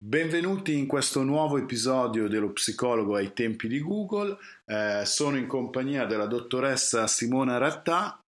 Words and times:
Benvenuti 0.00 0.78
in 0.78 0.86
questo 0.86 1.24
nuovo 1.24 1.58
episodio 1.58 2.28
dello 2.28 2.52
psicologo 2.52 3.16
ai 3.16 3.32
tempi 3.32 3.66
di 3.66 3.80
Google. 3.80 4.36
Eh, 4.64 5.02
sono 5.04 5.36
in 5.36 5.48
compagnia 5.48 6.04
della 6.06 6.26
dottoressa 6.26 7.08
Simona 7.08 7.58
Rattà 7.58 8.22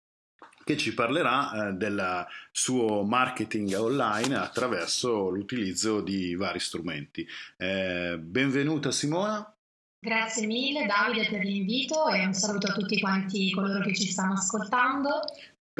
che 0.64 0.76
ci 0.76 0.92
parlerà 0.94 1.68
eh, 1.68 1.72
del 1.74 2.26
suo 2.50 3.04
marketing 3.04 3.72
online 3.78 4.34
attraverso 4.34 5.28
l'utilizzo 5.28 6.00
di 6.00 6.34
vari 6.34 6.58
strumenti. 6.58 7.24
Eh, 7.56 8.18
benvenuta 8.18 8.90
Simona. 8.90 9.56
Grazie 10.00 10.48
mille 10.48 10.86
Davide 10.86 11.28
per 11.30 11.44
l'invito 11.44 12.08
e 12.08 12.26
un 12.26 12.34
saluto 12.34 12.66
a 12.66 12.72
tutti 12.72 12.98
quanti 12.98 13.52
coloro 13.52 13.80
che 13.80 13.94
ci 13.94 14.08
stanno 14.08 14.32
ascoltando. 14.32 15.20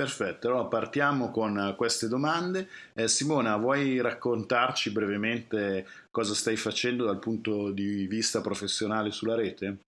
Perfetto, 0.01 0.49
allora 0.49 0.65
partiamo 0.65 1.31
con 1.31 1.75
queste 1.77 2.09
domande. 2.09 2.67
Eh, 2.95 3.07
Simona, 3.07 3.59
vuoi 3.59 4.01
raccontarci 4.01 4.93
brevemente 4.93 5.87
cosa 6.11 6.33
stai 6.33 6.57
facendo 6.57 7.05
dal 7.05 7.19
punto 7.19 7.71
di 7.71 8.07
vista 8.07 8.41
professionale 8.41 9.11
sulla 9.11 9.35
rete? 9.35 9.81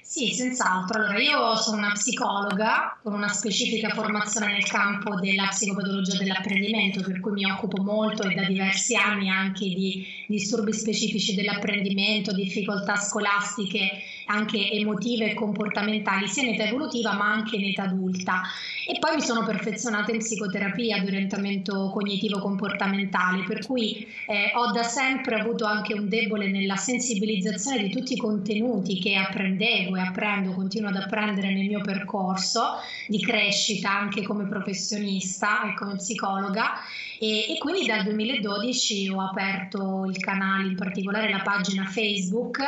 Sì, 0.00 0.32
senz'altro. 0.32 0.98
Allora, 0.98 1.20
io 1.20 1.56
sono 1.56 1.76
una 1.76 1.92
psicologa 1.92 2.98
con 3.02 3.12
una 3.12 3.28
specifica 3.28 3.90
formazione 3.90 4.52
nel 4.52 4.66
campo 4.66 5.20
della 5.20 5.48
psicopatologia 5.48 6.16
dell'apprendimento, 6.16 7.02
per 7.02 7.20
cui 7.20 7.32
mi 7.32 7.44
occupo 7.44 7.82
molto 7.82 8.22
e 8.22 8.34
da 8.34 8.46
diversi 8.46 8.94
anni 8.94 9.28
anche 9.28 9.66
di 9.66 10.06
disturbi 10.26 10.72
specifici 10.72 11.34
dell'apprendimento, 11.34 12.32
difficoltà 12.32 12.96
scolastiche, 12.96 13.90
anche 14.26 14.70
emotive 14.70 15.30
e 15.30 15.34
comportamentali, 15.34 16.26
sia 16.28 16.42
in 16.42 16.54
età 16.54 16.64
evolutiva 16.64 17.12
ma 17.12 17.32
anche 17.32 17.56
in 17.56 17.64
età 17.64 17.84
adulta. 17.84 18.42
E 18.86 18.98
poi 18.98 19.16
mi 19.16 19.22
sono 19.22 19.44
perfezionata 19.44 20.12
in 20.12 20.18
psicoterapia 20.18 20.98
di 20.98 21.06
orientamento 21.06 21.90
cognitivo-comportamentale, 21.90 23.44
per 23.44 23.64
cui 23.64 24.06
eh, 24.26 24.52
ho 24.54 24.70
da 24.72 24.82
sempre 24.82 25.40
avuto 25.40 25.64
anche 25.64 25.94
un 25.94 26.08
debole 26.08 26.50
nella 26.50 26.76
sensibilizzazione 26.76 27.82
di 27.82 27.90
tutti 27.90 28.12
i 28.12 28.18
contenuti 28.18 28.98
che 28.98 29.14
apprendevo 29.14 29.96
e 29.96 30.00
apprendo, 30.00 30.52
continuo 30.52 30.90
ad 30.90 30.96
apprendere 30.96 31.52
nel 31.52 31.66
mio 31.66 31.80
percorso 31.80 32.80
di 33.08 33.20
crescita 33.20 33.90
anche 33.90 34.22
come 34.22 34.46
professionista 34.46 35.70
e 35.70 35.74
come 35.74 35.96
psicologa 35.96 36.72
e, 37.18 37.52
e 37.52 37.58
quindi 37.58 37.86
dal 37.86 38.04
2012 38.04 39.08
ho 39.08 39.20
aperto 39.20 40.04
il 40.06 40.18
canale, 40.18 40.68
in 40.68 40.76
particolare 40.76 41.30
la 41.30 41.42
pagina 41.42 41.84
Facebook 41.84 42.58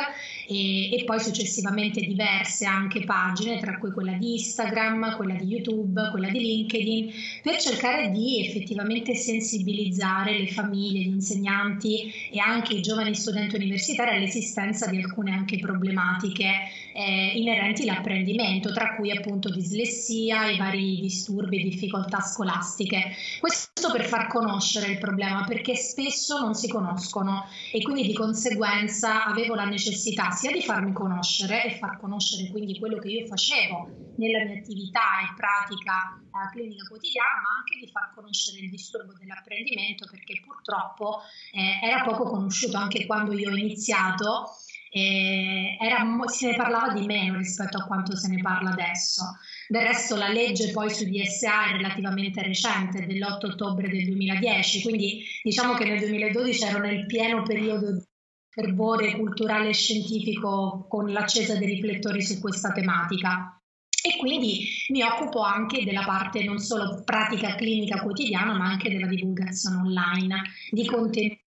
e, 0.47 0.93
e, 0.93 1.03
poi 1.03 1.19
successivamente 1.19 2.01
diverse 2.01 2.65
anche 2.65 3.03
pagine, 3.03 3.59
tra 3.59 3.77
cui 3.77 3.91
quella 3.91 4.13
di 4.13 4.33
Instagram, 4.33 5.15
quella 5.15 5.35
di 5.35 5.45
YouTube, 5.45 6.09
quella 6.11 6.29
di 6.29 6.39
LinkedIn, 6.39 7.11
per 7.41 7.57
cercare 7.57 8.09
di 8.09 8.45
effettivamente 8.45 9.15
sensibilizzare 9.15 10.37
le 10.37 10.47
famiglie, 10.47 11.01
gli 11.01 11.13
insegnanti 11.13 12.11
e 12.31 12.39
anche 12.39 12.75
i 12.75 12.81
giovani 12.81 13.13
studenti 13.13 13.55
universitari 13.55 14.15
all'esistenza 14.15 14.87
di 14.87 14.97
alcune 14.97 15.31
anche 15.31 15.57
problematiche 15.57 16.49
eh, 16.93 17.31
inerenti 17.35 17.87
all'apprendimento, 17.87 18.73
tra 18.73 18.95
cui 18.95 19.11
appunto 19.11 19.49
dislessia, 19.49 20.49
i 20.49 20.57
vari 20.57 20.99
disturbi 21.01 21.59
e 21.59 21.63
difficoltà 21.63 22.21
scolastiche. 22.21 23.11
Questo 23.39 23.91
per 23.91 24.05
far 24.05 24.27
conoscere 24.37 24.91
il 24.91 24.97
problema, 24.99 25.43
perché 25.45 25.75
spesso 25.75 26.39
non 26.39 26.53
si 26.53 26.67
conoscono 26.67 27.45
e 27.71 27.81
quindi 27.81 28.03
di 28.03 28.13
conseguenza 28.13 29.25
avevo 29.25 29.55
la 29.55 29.65
necessità 29.65 30.29
sia 30.31 30.51
di 30.51 30.61
farmi 30.61 30.93
conoscere 30.93 31.65
e 31.65 31.77
far 31.77 31.97
conoscere 31.99 32.49
quindi 32.51 32.77
quello 32.77 32.99
che 32.99 33.09
io 33.09 33.25
facevo 33.25 34.13
nella 34.17 34.43
mia 34.45 34.59
attività 34.59 35.21
e 35.21 35.33
pratica 35.35 36.19
eh, 36.21 36.51
clinica 36.51 36.87
quotidiana, 36.87 37.41
ma 37.41 37.57
anche 37.59 37.79
di 37.79 37.91
far 37.91 38.11
conoscere 38.13 38.59
il 38.59 38.69
disturbo 38.69 39.13
dell'apprendimento 39.17 40.07
perché 40.09 40.41
purtroppo 40.45 41.21
eh, 41.51 41.79
era 41.81 42.03
poco 42.03 42.29
conosciuto 42.29 42.77
anche 42.77 43.05
quando 43.05 43.33
io 43.33 43.51
ho 43.51 43.55
iniziato 43.55 44.49
era, 44.89 46.03
se 46.27 46.51
ne 46.51 46.55
parlava 46.55 46.93
di 46.93 47.05
meno 47.05 47.37
rispetto 47.37 47.77
a 47.77 47.85
quanto 47.85 48.15
se 48.15 48.29
ne 48.29 48.41
parla 48.41 48.71
adesso. 48.71 49.37
Del 49.69 49.81
resto 49.81 50.15
la 50.15 50.29
legge 50.29 50.71
poi 50.71 50.89
su 50.89 51.03
DSA 51.03 51.69
è 51.69 51.71
relativamente 51.73 52.41
recente, 52.41 53.05
dell'8 53.05 53.47
ottobre 53.47 53.89
del 53.89 54.05
2010, 54.05 54.81
quindi 54.81 55.23
diciamo 55.43 55.73
che 55.73 55.83
nel 55.83 55.99
2012 55.99 56.63
ero 56.63 56.79
nel 56.79 57.05
pieno 57.05 57.43
periodo 57.43 57.91
di 57.91 58.01
fervore 58.49 59.15
culturale 59.17 59.69
e 59.69 59.73
scientifico 59.73 60.85
con 60.89 61.11
l'accesa 61.11 61.57
dei 61.57 61.67
riflettori 61.67 62.21
su 62.21 62.39
questa 62.39 62.71
tematica. 62.71 63.61
E 64.01 64.17
quindi 64.17 64.65
mi 64.89 65.03
occupo 65.03 65.41
anche 65.41 65.83
della 65.83 66.05
parte 66.05 66.43
non 66.43 66.59
solo 66.59 67.01
pratica 67.03 67.55
clinica 67.55 68.01
quotidiana, 68.01 68.57
ma 68.57 68.65
anche 68.65 68.89
della 68.89 69.07
divulgazione 69.07 69.81
online 69.81 70.43
di 70.71 70.85
contenuti 70.85 71.43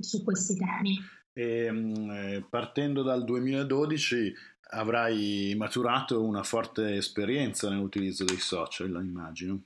su 0.00 0.24
questi 0.24 0.56
temi. 0.56 0.98
E, 1.32 1.64
ehm, 1.66 2.10
eh, 2.10 2.46
partendo 2.48 3.02
dal 3.02 3.24
2012 3.24 4.32
avrai 4.70 5.54
maturato 5.56 6.22
una 6.22 6.42
forte 6.42 6.96
esperienza 6.96 7.68
nell'utilizzo 7.68 8.24
dei 8.24 8.38
social, 8.38 8.90
immagino. 8.90 9.62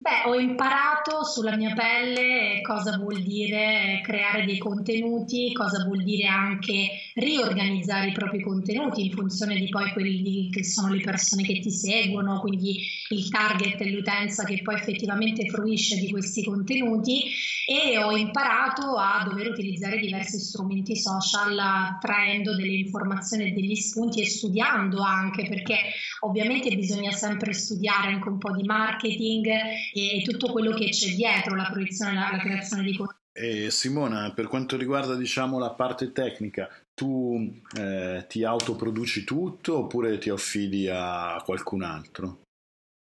Beh, 0.00 0.30
ho 0.30 0.38
imparato 0.38 1.24
sulla 1.24 1.56
mia 1.56 1.74
pelle 1.74 2.60
cosa 2.62 2.96
vuol 2.98 3.20
dire 3.20 4.00
creare 4.04 4.44
dei 4.44 4.56
contenuti, 4.56 5.52
cosa 5.52 5.84
vuol 5.84 6.04
dire 6.04 6.24
anche 6.28 6.88
riorganizzare 7.14 8.06
i 8.06 8.12
propri 8.12 8.40
contenuti 8.40 9.06
in 9.06 9.10
funzione 9.10 9.56
di 9.58 9.68
poi 9.68 9.90
quelli 9.90 10.50
che 10.50 10.62
sono 10.62 10.92
le 10.94 11.00
persone 11.00 11.42
che 11.42 11.58
ti 11.58 11.72
seguono, 11.72 12.38
quindi 12.38 12.76
il 13.08 13.28
target 13.28 13.80
e 13.80 13.90
l'utenza 13.90 14.44
che 14.44 14.60
poi 14.62 14.76
effettivamente 14.76 15.48
fruisce 15.48 15.96
di 15.96 16.08
questi 16.10 16.44
contenuti. 16.44 17.24
E 17.66 17.98
ho 17.98 18.16
imparato 18.16 18.96
a 18.96 19.26
dover 19.28 19.48
utilizzare 19.48 19.98
diversi 19.98 20.38
strumenti 20.38 20.96
social 20.96 21.98
traendo 22.00 22.54
delle 22.54 22.76
informazioni 22.76 23.48
e 23.48 23.50
degli 23.52 23.74
spunti 23.74 24.22
e 24.22 24.26
studiando 24.26 25.02
anche 25.02 25.46
perché 25.46 25.76
ovviamente 26.20 26.74
bisogna 26.74 27.10
sempre 27.10 27.52
studiare 27.52 28.12
anche 28.12 28.28
un 28.28 28.38
po' 28.38 28.52
di 28.52 28.62
marketing 28.62 29.46
e 29.92 30.22
tutto 30.22 30.52
quello 30.52 30.72
che 30.74 30.88
c'è 30.90 31.14
dietro 31.14 31.54
la 31.54 31.68
proiezione, 31.70 32.14
la, 32.14 32.30
la 32.32 32.38
creazione 32.38 32.82
di 32.82 32.96
contenuti. 32.96 33.16
E 33.32 33.70
Simona, 33.70 34.32
per 34.32 34.48
quanto 34.48 34.76
riguarda 34.76 35.14
diciamo, 35.14 35.58
la 35.58 35.70
parte 35.70 36.10
tecnica, 36.10 36.68
tu 36.92 37.60
eh, 37.76 38.24
ti 38.28 38.42
autoproduci 38.42 39.22
tutto 39.22 39.78
oppure 39.78 40.18
ti 40.18 40.28
affidi 40.28 40.88
a 40.88 41.40
qualcun 41.44 41.82
altro? 41.82 42.40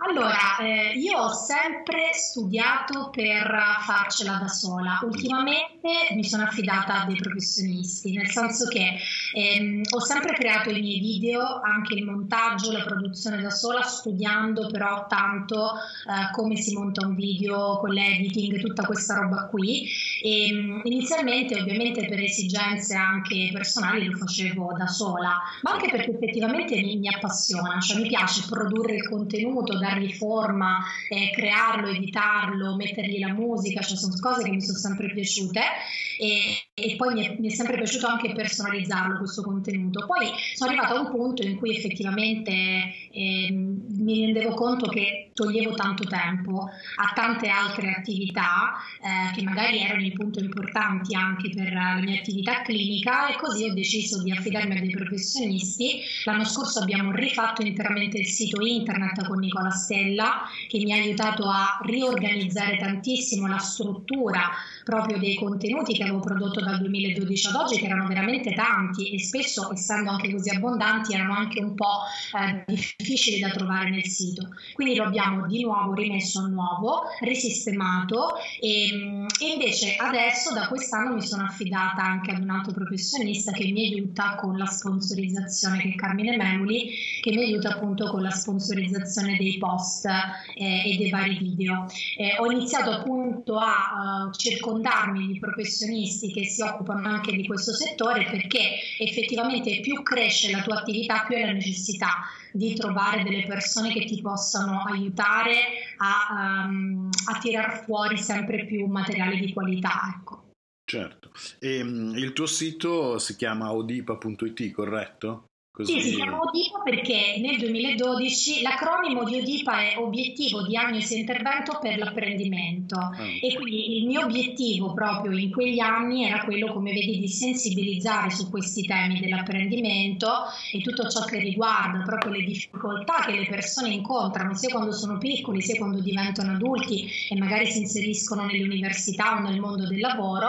Allora, 0.02 0.56
eh, 0.60 0.94
io 0.96 1.18
ho 1.18 1.32
sempre 1.32 2.12
studiato 2.14 3.10
per 3.10 3.54
farcela 3.84 4.38
da 4.38 4.48
sola. 4.48 5.00
Ultimamente 5.02 5.79
mi 6.14 6.24
sono 6.24 6.42
affidata 6.42 7.02
a 7.02 7.06
dei 7.06 7.16
professionisti, 7.16 8.12
nel 8.12 8.28
senso 8.28 8.66
che 8.68 8.96
ehm, 9.34 9.82
ho 9.88 10.00
sempre 10.00 10.34
creato 10.34 10.70
i 10.70 10.80
miei 10.80 11.00
video, 11.00 11.60
anche 11.62 11.94
il 11.94 12.04
montaggio, 12.04 12.72
la 12.72 12.84
produzione 12.84 13.40
da 13.40 13.50
sola, 13.50 13.82
studiando 13.82 14.68
però 14.70 15.06
tanto 15.08 15.72
eh, 15.74 16.32
come 16.32 16.56
si 16.56 16.74
monta 16.74 17.06
un 17.06 17.14
video 17.14 17.78
con 17.78 17.90
l'editing, 17.90 18.60
tutta 18.60 18.84
questa 18.84 19.14
roba 19.14 19.46
qui. 19.46 19.88
E, 20.22 20.48
ehm, 20.48 20.80
inizialmente, 20.84 21.58
ovviamente, 21.58 22.06
per 22.06 22.20
esigenze 22.20 22.94
anche 22.94 23.50
personali 23.52 24.04
lo 24.04 24.16
facevo 24.18 24.74
da 24.76 24.86
sola, 24.86 25.38
ma 25.62 25.72
anche 25.72 25.88
perché 25.88 26.10
effettivamente 26.10 26.76
mi, 26.76 26.98
mi 26.98 27.08
appassiona, 27.08 27.80
cioè 27.80 28.00
mi 28.00 28.08
piace 28.08 28.44
produrre 28.48 28.96
il 28.96 29.08
contenuto, 29.08 29.78
dargli 29.78 30.12
forma, 30.12 30.78
eh, 31.08 31.30
crearlo, 31.30 31.88
editarlo, 31.88 32.76
mettergli 32.76 33.18
la 33.18 33.32
musica, 33.32 33.80
cioè 33.80 33.96
sono 33.96 34.14
cose 34.20 34.42
che 34.42 34.50
mi 34.50 34.60
sono 34.60 34.76
sempre 34.76 35.10
piaciute 35.10 35.69
e, 36.18 36.68
e 36.74 36.96
poi 36.96 37.14
mi 37.14 37.26
è, 37.26 37.36
mi 37.38 37.48
è, 37.48 37.54
sempre 37.54 37.76
piaciuto 37.76 38.06
anche 38.06 38.32
personalizzarlo 38.32 39.18
questo 39.18 39.42
contenuto. 39.42 40.06
Poi 40.06 40.30
sono 40.54 40.70
arrivata 40.70 40.94
a 40.94 41.00
un 41.00 41.10
punto 41.10 41.42
in 41.42 41.56
cui 41.56 41.76
effettivamente 41.76 42.52
eh, 42.52 43.48
mi 43.50 44.26
rendevo 44.26 44.54
conto 44.54 44.88
che 44.88 45.29
toglievo 45.40 45.74
tanto 45.74 46.04
tempo 46.04 46.68
a 46.96 47.12
tante 47.14 47.48
altre 47.48 47.94
attività 47.96 48.74
eh, 49.00 49.34
che 49.34 49.42
magari 49.42 49.80
erano 49.80 50.04
i 50.04 50.12
punti 50.12 50.40
importanti 50.40 51.14
anche 51.14 51.48
per 51.50 51.72
la 51.72 51.94
mia 51.94 52.18
attività 52.18 52.60
clinica 52.60 53.28
e 53.28 53.36
così 53.36 53.64
ho 53.64 53.72
deciso 53.72 54.22
di 54.22 54.32
affidarmi 54.32 54.76
a 54.76 54.80
dei 54.80 54.90
professionisti. 54.90 56.02
L'anno 56.24 56.44
scorso 56.44 56.80
abbiamo 56.80 57.12
rifatto 57.12 57.62
interamente 57.62 58.18
il 58.18 58.26
sito 58.26 58.64
internet 58.64 59.26
con 59.26 59.38
Nicola 59.38 59.70
Stella 59.70 60.42
che 60.68 60.78
mi 60.78 60.92
ha 60.92 60.96
aiutato 60.96 61.48
a 61.48 61.80
riorganizzare 61.84 62.76
tantissimo 62.76 63.46
la 63.46 63.58
struttura 63.58 64.50
proprio 64.84 65.18
dei 65.18 65.36
contenuti 65.36 65.94
che 65.94 66.02
avevo 66.02 66.20
prodotto 66.20 66.60
dal 66.60 66.80
2012 66.80 67.46
ad 67.46 67.54
oggi, 67.54 67.78
che 67.78 67.86
erano 67.86 68.08
veramente 68.08 68.52
tanti 68.52 69.14
e 69.14 69.20
spesso, 69.20 69.72
essendo 69.72 70.10
anche 70.10 70.32
così 70.32 70.50
abbondanti, 70.50 71.14
erano 71.14 71.34
anche 71.34 71.62
un 71.62 71.74
po' 71.74 72.00
eh, 72.36 72.64
difficili 72.66 73.38
da 73.38 73.50
trovare 73.50 73.90
nel 73.90 74.06
sito. 74.06 74.48
Quindi 74.72 74.96
lo 74.96 75.04
abbiamo 75.04 75.29
l'abbiamo 75.30 75.46
di 75.46 75.62
nuovo 75.62 75.94
rimesso 75.94 76.40
a 76.40 76.48
nuovo, 76.48 77.02
risistemato 77.20 78.34
e, 78.60 79.26
e, 79.40 79.52
invece 79.52 79.96
adesso 79.96 80.52
da 80.52 80.66
quest'anno 80.68 81.14
mi 81.14 81.22
sono 81.22 81.44
affidata 81.44 82.02
anche 82.02 82.32
ad 82.32 82.42
un 82.42 82.50
altro 82.50 82.72
professionista 82.72 83.52
che 83.52 83.70
mi 83.70 83.86
aiuta 83.86 84.34
con 84.36 84.56
la 84.56 84.66
sponsorizzazione, 84.66 85.80
che 85.80 85.88
è 85.90 85.94
Carmine 85.94 86.36
Memuli, 86.36 86.90
che 87.20 87.30
mi 87.30 87.42
aiuta 87.44 87.70
appunto 87.70 88.10
con 88.10 88.22
la 88.22 88.30
sponsorizzazione 88.30 89.36
dei 89.36 89.56
post 89.58 90.06
eh, 90.06 90.90
e 90.90 90.96
dei 90.96 91.10
vari 91.10 91.38
video. 91.38 91.86
Eh, 92.16 92.36
ho 92.38 92.50
iniziato 92.50 92.90
appunto 92.90 93.56
a 93.56 94.26
uh, 94.26 94.32
circondarmi 94.32 95.26
di 95.28 95.38
professionisti 95.38 96.32
che 96.32 96.44
si 96.44 96.62
occupano 96.62 97.06
anche 97.06 97.32
di 97.32 97.46
questo 97.46 97.72
settore 97.72 98.24
perché 98.24 98.60
effettivamente 98.98 99.80
più 99.80 100.02
cresce 100.02 100.50
la 100.50 100.62
tua 100.62 100.78
attività 100.78 101.24
più 101.26 101.36
è 101.36 101.44
la 101.44 101.52
necessità 101.52 102.24
di 102.52 102.74
trovare 102.74 103.22
delle 103.22 103.46
persone 103.46 103.92
che 103.92 104.04
ti 104.04 104.20
possano 104.20 104.82
aiutare 104.82 105.54
a, 105.98 106.66
um, 106.66 107.08
a 107.32 107.38
tirar 107.38 107.84
fuori 107.84 108.16
sempre 108.18 108.64
più 108.64 108.86
materiale 108.86 109.36
di 109.36 109.52
qualità. 109.52 110.14
Ecco. 110.16 110.48
Certo, 110.84 111.30
e 111.60 111.82
um, 111.82 112.16
il 112.16 112.32
tuo 112.32 112.46
sito 112.46 113.18
si 113.18 113.36
chiama 113.36 113.72
odipa.it, 113.72 114.70
corretto? 114.72 115.44
Così... 115.72 116.00
Sì, 116.00 116.08
si 116.10 116.14
chiama 116.16 116.40
ODIPA 116.40 116.80
perché 116.82 117.36
nel 117.38 117.56
2012 117.58 118.60
l'acronimo 118.60 119.22
di 119.22 119.38
ODIPA 119.38 119.92
è 119.92 119.98
Obiettivo 119.98 120.62
Diagnosi 120.62 121.14
e 121.14 121.18
Intervento 121.20 121.78
per 121.80 121.96
l'Apprendimento 121.96 122.96
ah. 122.96 123.14
e 123.40 123.54
quindi 123.54 123.98
il 123.98 124.06
mio 124.06 124.24
obiettivo 124.24 124.92
proprio 124.92 125.38
in 125.38 125.52
quegli 125.52 125.78
anni 125.78 126.24
era 126.24 126.42
quello, 126.42 126.72
come 126.72 126.92
vedi, 126.92 127.20
di 127.20 127.28
sensibilizzare 127.28 128.30
su 128.30 128.50
questi 128.50 128.84
temi 128.84 129.20
dell'apprendimento 129.20 130.28
e 130.72 130.80
tutto 130.80 131.08
ciò 131.08 131.24
che 131.24 131.38
riguarda 131.38 132.02
proprio 132.02 132.32
le 132.32 132.44
difficoltà 132.44 133.24
che 133.26 133.38
le 133.38 133.46
persone 133.46 133.90
incontrano 133.90 134.54
sia 134.54 134.70
quando 134.70 134.92
sono 134.92 135.18
piccoli 135.18 135.62
sia 135.62 135.78
quando 135.78 136.00
diventano 136.00 136.52
adulti 136.52 137.08
e 137.28 137.36
magari 137.38 137.66
si 137.66 137.78
inseriscono 137.78 138.44
nell'università 138.44 139.36
o 139.36 139.40
nel 139.40 139.60
mondo 139.60 139.86
del 139.86 140.00
lavoro, 140.00 140.48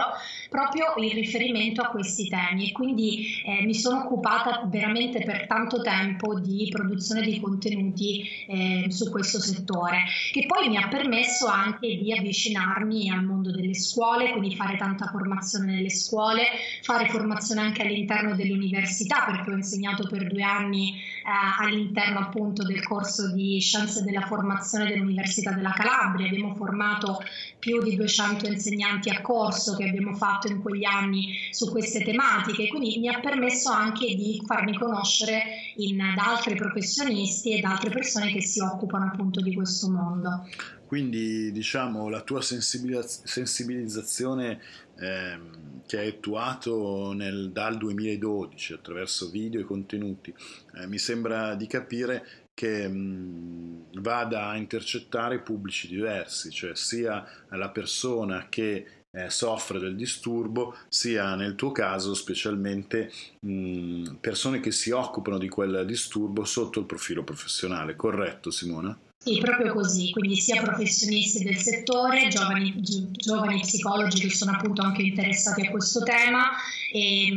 proprio 0.52 0.92
in 0.96 1.14
riferimento 1.14 1.80
a 1.80 1.88
questi 1.88 2.28
temi 2.28 2.68
e 2.68 2.72
quindi 2.72 3.42
eh, 3.42 3.64
mi 3.64 3.74
sono 3.74 4.04
occupata 4.04 4.62
veramente 4.66 5.22
per 5.22 5.46
tanto 5.46 5.80
tempo 5.80 6.38
di 6.38 6.68
produzione 6.70 7.22
di 7.22 7.40
contenuti 7.40 8.28
eh, 8.46 8.86
su 8.90 9.10
questo 9.10 9.40
settore, 9.40 10.04
che 10.30 10.44
poi 10.46 10.68
mi 10.68 10.76
ha 10.76 10.88
permesso 10.88 11.46
anche 11.46 11.96
di 11.96 12.12
avvicinarmi 12.12 13.08
al 13.10 13.24
mondo 13.24 13.50
delle 13.50 13.74
scuole, 13.74 14.32
quindi 14.32 14.54
fare 14.54 14.76
tanta 14.76 15.06
formazione 15.06 15.72
nelle 15.72 15.90
scuole, 15.90 16.42
fare 16.82 17.08
formazione 17.08 17.62
anche 17.62 17.82
all'interno 17.82 18.36
dell'università, 18.36 19.24
perché 19.24 19.50
ho 19.50 19.56
insegnato 19.56 20.06
per 20.06 20.26
due 20.26 20.42
anni 20.42 20.96
eh, 20.96 21.64
all'interno 21.64 22.18
appunto 22.18 22.62
del 22.62 22.82
corso 22.82 23.32
di 23.32 23.58
scienze 23.58 24.02
della 24.02 24.26
formazione 24.26 24.86
dell'Università 24.86 25.52
della 25.52 25.72
Calabria. 25.72 26.26
Abbiamo 26.26 26.54
formato 26.54 27.22
più 27.58 27.80
di 27.82 27.96
200 27.96 28.46
insegnanti 28.48 29.08
a 29.08 29.20
corso 29.22 29.76
che 29.76 29.88
abbiamo 29.88 30.14
fatto 30.14 30.41
in 30.48 30.60
quegli 30.60 30.84
anni 30.84 31.34
su 31.50 31.70
queste 31.70 32.02
tematiche, 32.02 32.68
quindi 32.68 32.98
mi 32.98 33.08
ha 33.08 33.20
permesso 33.20 33.70
anche 33.70 34.06
di 34.14 34.42
farmi 34.46 34.76
conoscere 34.76 35.42
in, 35.76 35.98
da 35.98 36.30
altri 36.30 36.54
professionisti 36.54 37.56
e 37.56 37.60
da 37.60 37.70
altre 37.72 37.90
persone 37.90 38.32
che 38.32 38.42
si 38.42 38.60
occupano 38.60 39.06
appunto 39.06 39.40
di 39.40 39.54
questo 39.54 39.88
mondo. 39.90 40.48
Quindi 40.86 41.50
diciamo 41.52 42.10
la 42.10 42.20
tua 42.20 42.42
sensibilizz- 42.42 43.24
sensibilizzazione 43.24 44.60
ehm, 44.98 45.80
che 45.86 45.98
hai 45.98 46.08
attuato 46.08 47.12
nel, 47.14 47.50
dal 47.50 47.78
2012 47.78 48.74
attraverso 48.74 49.30
video 49.30 49.60
e 49.60 49.64
contenuti, 49.64 50.34
eh, 50.74 50.86
mi 50.86 50.98
sembra 50.98 51.54
di 51.54 51.66
capire 51.66 52.42
che 52.54 52.86
mh, 52.86 54.00
vada 54.00 54.48
a 54.48 54.56
intercettare 54.56 55.40
pubblici 55.40 55.88
diversi, 55.88 56.50
cioè 56.50 56.76
sia 56.76 57.24
la 57.48 57.70
persona 57.70 58.48
che 58.48 59.01
eh, 59.14 59.28
soffre 59.30 59.78
del 59.78 59.94
disturbo, 59.94 60.74
sia 60.88 61.34
nel 61.34 61.54
tuo 61.54 61.70
caso 61.70 62.14
specialmente 62.14 63.12
mh, 63.40 64.14
persone 64.20 64.60
che 64.60 64.72
si 64.72 64.90
occupano 64.90 65.38
di 65.38 65.48
quel 65.48 65.84
disturbo 65.86 66.44
sotto 66.44 66.80
il 66.80 66.86
profilo 66.86 67.22
professionale. 67.22 67.94
Corretto 67.94 68.50
Simona? 68.50 68.98
Sì, 69.22 69.38
proprio 69.38 69.72
così, 69.72 70.10
quindi 70.10 70.34
sia 70.34 70.60
professionisti 70.60 71.44
del 71.44 71.56
settore, 71.56 72.26
giovani, 72.26 72.74
gi- 72.80 73.08
giovani 73.12 73.60
psicologi 73.60 74.22
che 74.22 74.34
sono 74.34 74.50
appunto 74.50 74.82
anche 74.82 75.02
interessati 75.02 75.64
a 75.64 75.70
questo 75.70 76.02
tema, 76.02 76.50
e, 76.92 77.30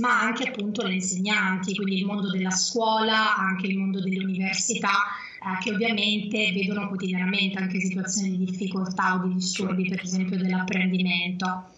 ma 0.00 0.20
anche 0.20 0.48
appunto 0.48 0.82
le 0.82 0.94
insegnanti, 0.94 1.74
quindi 1.74 1.98
il 1.98 2.06
mondo 2.06 2.30
della 2.30 2.50
scuola, 2.50 3.36
anche 3.36 3.66
il 3.66 3.76
mondo 3.76 4.00
delle 4.00 4.24
università 4.24 4.92
eh, 5.36 5.62
che 5.62 5.72
ovviamente 5.72 6.52
vedono 6.52 6.88
quotidianamente 6.88 7.58
anche 7.58 7.80
situazioni 7.80 8.36
di 8.36 8.44
difficoltà 8.44 9.14
o 9.14 9.26
di 9.26 9.34
disturbi, 9.34 9.88
per 9.88 10.02
esempio 10.02 10.36
dell'apprendimento. 10.36 11.70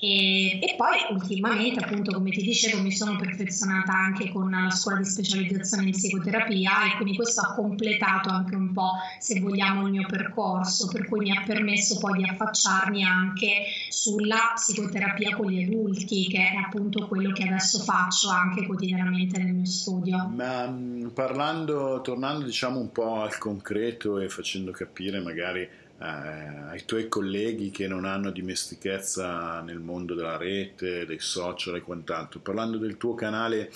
E, 0.00 0.58
e, 0.62 0.74
poi 0.76 0.96
ultimamente, 1.10 1.84
appunto, 1.84 2.12
come 2.12 2.30
ti 2.30 2.42
dicevo, 2.42 2.80
mi 2.80 2.90
sono 2.90 3.16
perfezionata 3.16 3.92
anche 3.92 4.30
con 4.30 4.50
la 4.50 4.70
scuola 4.70 4.96
di 4.98 5.04
specializzazione 5.04 5.84
in 5.84 5.90
psicoterapia 5.90 6.86
e 6.86 6.96
quindi 6.96 7.14
questo 7.14 7.42
ha 7.42 7.54
completato 7.54 8.30
anche 8.30 8.54
un 8.54 8.72
po', 8.72 8.92
se 9.18 9.40
vogliamo, 9.40 9.86
il 9.86 9.92
mio 9.92 10.06
percorso, 10.06 10.88
per 10.88 11.06
cui 11.06 11.20
mi 11.20 11.36
ha 11.36 11.42
permesso 11.44 11.98
poi 11.98 12.22
di 12.22 12.28
affacciarmi 12.28 13.04
anche 13.04 13.64
sulla 13.90 14.52
psicoterapia 14.54 15.36
con 15.36 15.50
gli 15.50 15.62
adulti, 15.64 16.28
che 16.28 16.38
è 16.38 16.56
appunto 16.56 17.06
quello 17.06 17.32
che 17.32 17.42
adesso 17.42 17.80
faccio 17.80 18.30
anche 18.30 18.64
quotidianamente 18.64 19.38
nel 19.38 19.52
mio 19.52 19.66
studio. 19.66 20.30
Ma 20.34 20.66
mm, 20.66 21.08
parlando, 21.08 22.00
tornando 22.00 22.46
diciamo 22.46 22.80
un 22.80 22.90
po' 22.90 23.20
al 23.20 23.36
concreto 23.36 24.18
e 24.18 24.30
facendo 24.30 24.70
capire 24.70 25.20
magari 25.20 25.68
ai 26.00 26.84
tuoi 26.86 27.08
colleghi 27.08 27.70
che 27.70 27.86
non 27.86 28.04
hanno 28.04 28.30
dimestichezza 28.30 29.60
nel 29.60 29.78
mondo 29.78 30.14
della 30.14 30.36
rete, 30.36 31.04
dei 31.04 31.18
social 31.18 31.76
e 31.76 31.82
quant'altro. 31.82 32.40
Parlando 32.40 32.78
del 32.78 32.96
tuo 32.96 33.14
canale 33.14 33.70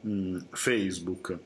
mh, 0.00 0.10
mm, 0.10 0.36
Facebook, 0.52 1.38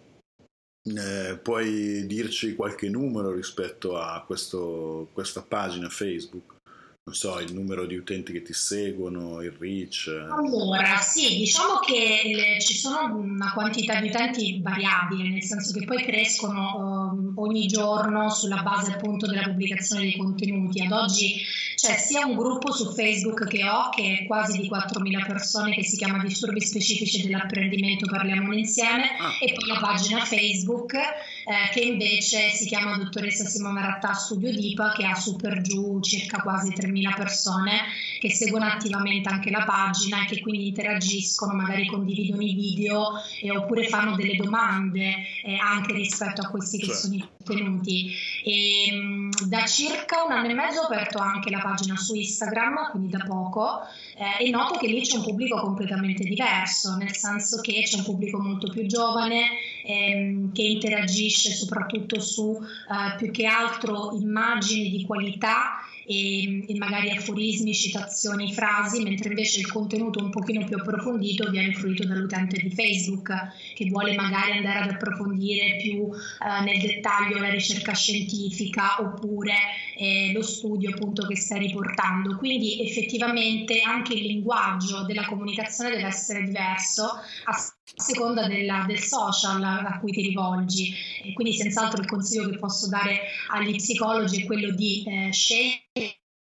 eh, 0.83 1.39
puoi 1.43 2.07
dirci 2.07 2.55
qualche 2.55 2.89
numero 2.89 3.33
rispetto 3.33 3.99
a 3.99 4.23
questo, 4.25 5.09
questa 5.13 5.43
pagina 5.43 5.89
Facebook? 5.89 6.60
Non 7.03 7.15
so, 7.15 7.41
il 7.41 7.53
numero 7.55 7.87
di 7.87 7.97
utenti 7.97 8.31
che 8.31 8.43
ti 8.43 8.53
seguono, 8.53 9.43
il 9.43 9.53
reach? 9.59 10.07
Allora, 10.31 10.99
sì, 10.99 11.39
diciamo 11.39 11.79
che 11.79 12.21
le, 12.25 12.61
ci 12.61 12.75
sono 12.75 13.17
una 13.17 13.53
quantità 13.53 14.01
di 14.01 14.09
utenti 14.09 14.61
variabile, 14.63 15.31
nel 15.31 15.43
senso 15.43 15.77
che 15.77 15.85
poi 15.87 16.05
crescono 16.05 17.11
um, 17.11 17.33
ogni 17.37 17.67
giorno 17.67 18.29
sulla 18.29 18.63
base 18.63 18.93
appunto 18.93 19.27
della 19.27 19.43
pubblicazione 19.43 20.03
dei 20.03 20.17
contenuti. 20.17 20.85
Ad 20.85 20.93
oggi 20.93 21.43
c'è 21.75 21.97
sia 21.97 22.27
un 22.27 22.37
gruppo 22.37 22.71
su 22.73 22.93
Facebook 22.93 23.47
che 23.47 23.67
ho, 23.67 23.89
che 23.89 24.21
è 24.21 24.27
quasi 24.27 24.61
di 24.61 24.69
4.000 24.69 25.27
persone, 25.27 25.75
che 25.75 25.85
si 25.85 25.97
chiama 25.97 26.23
Disturbi 26.23 26.61
specifici 26.61 27.23
dell'apprendimento, 27.23 28.07
parliamone 28.07 28.59
insieme, 28.59 29.17
ah. 29.19 29.39
e 29.41 29.53
poi 29.55 29.67
la 29.67 29.81
pagina 29.81 30.25
Facebook 30.25 30.95
eh, 31.45 31.73
che 31.73 31.81
invece 31.81 32.51
si 32.51 32.67
chiama 32.67 32.97
Dottoressa 32.97 33.45
Simona 33.45 33.81
Rattà 33.81 34.13
Studio 34.13 34.53
DIPA, 34.53 34.93
che 34.93 35.07
ha 35.07 35.15
su 35.15 35.37
per 35.37 35.61
giù 35.61 36.01
circa 36.01 36.41
quasi 36.41 36.71
3.000 36.71 36.89
3.000 36.91 37.15
persone 37.15 37.81
che 38.19 38.31
seguono 38.31 38.67
attivamente 38.67 39.29
anche 39.29 39.51
la 39.51 39.65
pagina 39.65 40.23
e 40.23 40.27
che 40.27 40.41
quindi 40.41 40.69
interagiscono, 40.69 41.55
magari 41.55 41.87
condividono 41.87 42.43
i 42.43 42.55
video 42.55 43.13
eh, 43.41 43.51
oppure 43.51 43.89
fanno 43.89 44.15
delle 44.15 44.37
domande 44.37 45.15
eh, 45.43 45.57
anche 45.57 45.93
rispetto 45.93 46.43
a 46.43 46.49
questi 46.49 46.79
che 46.79 46.87
certo. 46.87 47.01
sono 47.01 47.15
i 47.15 47.29
contenuti. 47.43 48.13
E, 48.45 48.93
mh, 48.93 49.49
da 49.49 49.65
circa 49.65 50.25
un 50.25 50.33
anno 50.33 50.49
e 50.51 50.55
mezzo 50.55 50.81
ho 50.81 50.85
aperto 50.85 51.19
anche 51.19 51.51
la 51.51 51.61
pagina 51.61 51.97
su 51.97 52.15
Instagram, 52.15 52.91
quindi 52.91 53.09
da 53.09 53.25
poco, 53.27 53.81
eh, 54.17 54.45
e 54.45 54.51
noto 54.51 54.79
che 54.79 54.87
lì 54.87 55.01
c'è 55.01 55.17
un 55.17 55.25
pubblico 55.25 55.59
completamente 55.61 56.25
diverso, 56.25 56.97
nel 56.97 57.17
senso 57.17 57.61
che 57.61 57.83
c'è 57.85 57.97
un 57.97 58.05
pubblico 58.05 58.39
molto 58.39 58.71
più 58.71 58.87
giovane 58.87 59.49
ehm, 59.85 60.53
che 60.53 60.63
interagisce 60.63 61.53
soprattutto 61.53 62.21
su 62.21 62.59
eh, 62.61 63.17
più 63.17 63.31
che 63.31 63.47
altro 63.47 64.13
immagini 64.13 64.91
di 64.91 65.05
qualità 65.05 65.81
e, 66.11 66.65
e, 66.67 66.77
magari 66.77 67.11
aforismi, 67.11 67.73
citazioni, 67.73 68.53
frasi, 68.53 69.01
mentre 69.01 69.29
invece 69.29 69.61
il 69.61 69.71
contenuto 69.71 70.21
un 70.21 70.31
pochino 70.31 70.65
più 70.65 70.77
approfondito 70.77 71.49
viene 71.51 71.73
fruito 71.73 72.05
dall'utente 72.05 72.61
di 72.61 72.71
Facebook 72.71 73.33
che 73.77 73.89
vuole 73.89 74.17
magari 74.17 74.57
andare 74.57 74.81
ad 74.81 74.91
approfondire 74.91 75.77
più 75.77 76.09
eh, 76.11 76.65
nel 76.65 76.81
dettaglio 76.81 77.39
la 77.39 77.51
ricerca 77.51 77.95
scientifica 77.95 78.97
oppure 78.99 79.55
eh, 79.97 80.33
lo 80.33 80.43
studio 80.43 80.91
appunto 80.91 81.25
che 81.29 81.37
stai 81.37 81.61
riportando. 81.61 82.37
Quindi 82.39 82.85
effettivamente 82.85 83.81
anche 83.81 84.15
il 84.15 84.27
linguaggio 84.27 85.05
della 85.05 85.25
comunicazione 85.27 85.91
deve 85.91 86.09
essere 86.09 86.43
diverso 86.43 87.05
a 87.45 87.55
seconda 87.95 88.47
della, 88.47 88.85
del 88.87 89.01
social 89.01 89.63
a 89.63 89.99
cui 90.01 90.11
ti 90.11 90.23
rivolgi. 90.23 90.93
E 91.25 91.33
quindi 91.35 91.55
senz'altro 91.55 92.01
il 92.01 92.09
consiglio 92.09 92.49
che 92.49 92.59
posso 92.59 92.89
dare 92.89 93.21
agli 93.51 93.77
psicologi 93.77 94.43
è 94.43 94.47
quello 94.47 94.73
di 94.73 95.05
eh, 95.07 95.33
scegliere 95.33 96.00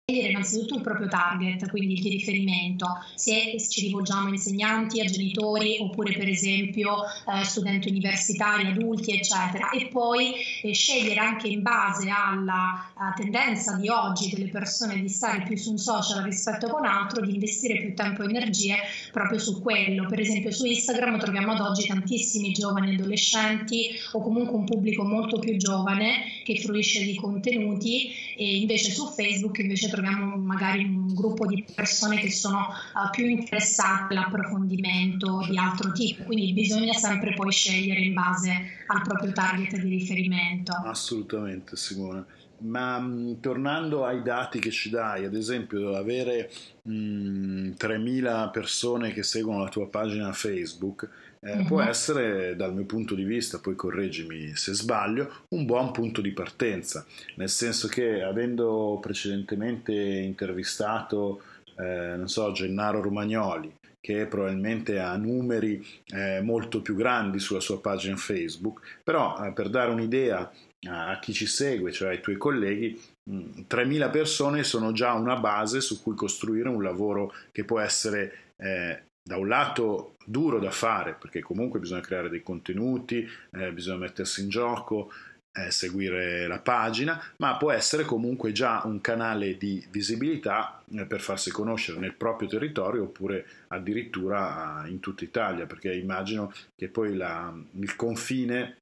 innanzitutto 0.10 0.76
il 0.76 0.82
proprio 0.82 1.10
target, 1.10 1.70
quindi 1.70 1.96
il 1.96 2.02
di 2.02 2.08
riferimento, 2.08 2.88
se 3.14 3.58
ci 3.68 3.88
rivolgiamo 3.88 4.28
a 4.28 4.30
insegnanti, 4.30 5.02
a 5.02 5.04
genitori 5.04 5.80
oppure 5.82 6.14
per 6.14 6.30
esempio 6.30 7.04
eh, 7.04 7.44
studenti 7.44 7.90
universitari, 7.90 8.68
adulti, 8.68 9.18
eccetera, 9.18 9.70
e 9.72 9.88
poi 9.88 10.34
eh, 10.62 10.74
scegliere 10.74 11.20
anche 11.20 11.50
in 11.50 11.62
base 11.62 12.10
alla 12.10 13.14
tendenza 13.18 13.76
di 13.76 13.90
oggi 13.90 14.30
delle 14.34 14.48
persone 14.48 14.98
di 15.02 15.10
stare 15.10 15.44
più 15.44 15.58
su 15.58 15.72
un 15.72 15.78
social 15.78 16.24
rispetto 16.24 16.74
un 16.74 16.86
altro, 16.86 17.26
di 17.26 17.34
investire 17.34 17.78
più 17.78 17.94
tempo 17.94 18.24
e 18.24 18.30
energie 18.30 18.78
proprio 19.12 19.40
su 19.40 19.62
quello. 19.62 20.06
Per 20.06 20.22
esempio 20.22 20.52
su 20.52 20.66
Instagram 20.66 21.20
troviamo 21.20 21.52
ad 21.52 21.60
oggi 21.60 21.86
tantissimi 21.86 22.54
giovani 22.54 22.94
adolescenti 22.94 23.90
o 24.14 24.22
comunque 24.22 24.56
un 24.56 24.64
pubblico 24.64 25.04
molto 25.04 25.38
più 25.40 25.58
giovane 25.58 26.44
che 26.46 26.58
fruisce 26.62 27.04
di 27.04 27.16
contenuti 27.16 28.10
e 28.38 28.56
invece 28.56 28.92
su 28.92 29.08
Facebook 29.08 29.58
invece 29.58 29.88
troviamo 29.88 29.96
magari 30.01 30.84
un 30.84 31.13
gruppo 31.13 31.46
di 31.46 31.66
persone 31.75 32.18
che 32.18 32.32
sono 32.32 32.60
uh, 32.60 33.10
più 33.12 33.25
interessate 33.25 34.16
all'approfondimento 34.16 35.46
di 35.50 35.58
altro 35.58 35.92
tipo, 35.92 36.24
quindi 36.24 36.54
bisogna 36.54 36.94
sempre 36.94 37.34
poi 37.34 37.51
scegliere 37.51 38.01
in 38.01 38.13
base 38.13 38.51
al 38.88 39.01
proprio 39.01 39.32
target 39.32 39.77
di 39.77 39.89
riferimento. 39.89 40.74
Assolutamente 40.74 41.75
Simone. 41.75 42.25
Ma 42.60 43.00
mh, 43.00 43.12
mm, 43.12 43.34
tornando 43.39 44.06
ai 44.06 44.22
dati 44.24 44.60
che 44.60 44.72
ci 44.72 44.89
dai, 44.89 45.25
ad 45.25 45.36
esempio 45.36 45.96
avere 45.96 46.51
mh, 46.84 46.92
mm, 46.92 47.72
3.000 47.77 48.50
persone 48.51 49.12
che 49.12 49.24
seguono 49.24 49.63
la 49.63 49.70
tua 49.70 49.88
pagina 49.88 50.32
Facebook, 50.34 51.08
eh, 51.39 51.58
uh-huh. 51.58 51.65
può 51.65 51.82
essere 51.82 52.56
dal 52.56 52.74
mio 52.74 52.86
punto 52.86 53.15
di 53.15 53.24
vista, 53.24 53.60
poi 53.60 53.75
correggimi 53.75 54.56
se 54.56 54.74
sbaglio, 54.74 55.44
un 55.50 55.65
buon 55.65 55.91
punto 55.91 56.22
di 56.22 56.32
partenza, 56.32 57.06
nel 57.36 57.50
senso 57.50 57.88
che 57.88 58.22
avendo 58.22 58.98
precedentemente 59.01 59.94
intervistato, 59.94 61.41
eh, 61.77 62.15
non 62.15 62.27
so, 62.27 62.51
Gennaro 62.51 63.01
Romagnoli, 63.01 63.74
che 64.00 64.25
probabilmente 64.25 65.00
ha 65.00 65.15
numeri 65.17 65.86
eh, 66.13 66.41
molto 66.41 66.82
più 66.82 66.96
grandi 66.96 67.39
sulla 67.39 67.60
sua 67.60 67.82
pagina 67.82 68.15
Facebook, 68.15 69.00
però 69.03 69.46
eh, 69.46 69.51
per 69.51 69.70
dare 69.70 69.91
un'idea 69.91 70.51
a 70.89 71.17
chi 71.20 71.34
ci 71.34 71.48
segue, 71.48 71.91
cioè 71.91 72.10
ai 72.10 72.22
tuoi 72.22 72.38
colleghi, 72.38 73.00
3.000 73.29 74.08
mm, 74.08 74.12
persone 74.12 74.63
sono 74.63 74.91
già 74.91 75.13
una 75.13 75.36
base 75.36 75.82
su 75.82 76.01
cui 76.01 76.15
costruire 76.15 76.70
un 76.70 76.82
lavoro 76.82 77.34
che 77.51 77.65
può 77.65 77.79
essere 77.79 78.53
eh, 78.58 79.07
da 79.28 79.38
un 79.38 79.48
lato 79.48 80.16
duro 80.26 80.58
da 80.58 80.72
fare, 80.72 81.14
perché 81.14 81.42
comunque 81.42 81.80
bisogna 81.80 82.02
creare 82.02 82.30
dei 82.30 82.42
contenuti, 82.42 83.28
eh, 83.52 83.72
bisogna 83.74 83.98
mettersi 83.98 84.42
in 84.42 84.50
gioco, 84.50 85.12
eh, 85.52 85.70
seguire 85.70 86.48
la 86.48 86.60
pagina, 86.60 87.22
ma 87.38 87.58
può 87.58 87.72
essere 87.72 88.04
comunque 88.04 88.54
già 88.54 88.82
un 88.86 89.02
canale 89.02 89.58
di 89.58 89.86
visibilità 89.92 90.82
eh, 90.92 91.06
per 91.06 91.20
farsi 91.20 91.52
conoscere 91.52 92.00
nel 92.00 92.14
proprio 92.14 92.48
territorio 92.48 93.04
oppure 93.04 93.46
addirittura 93.68 94.86
in 94.88 95.00
tutta 95.02 95.26
Italia, 95.26 95.66
perché 95.66 95.94
immagino 95.94 96.54
che 96.76 96.88
poi 96.88 97.16
la, 97.16 97.54
il 97.74 97.96
confine 97.96 98.78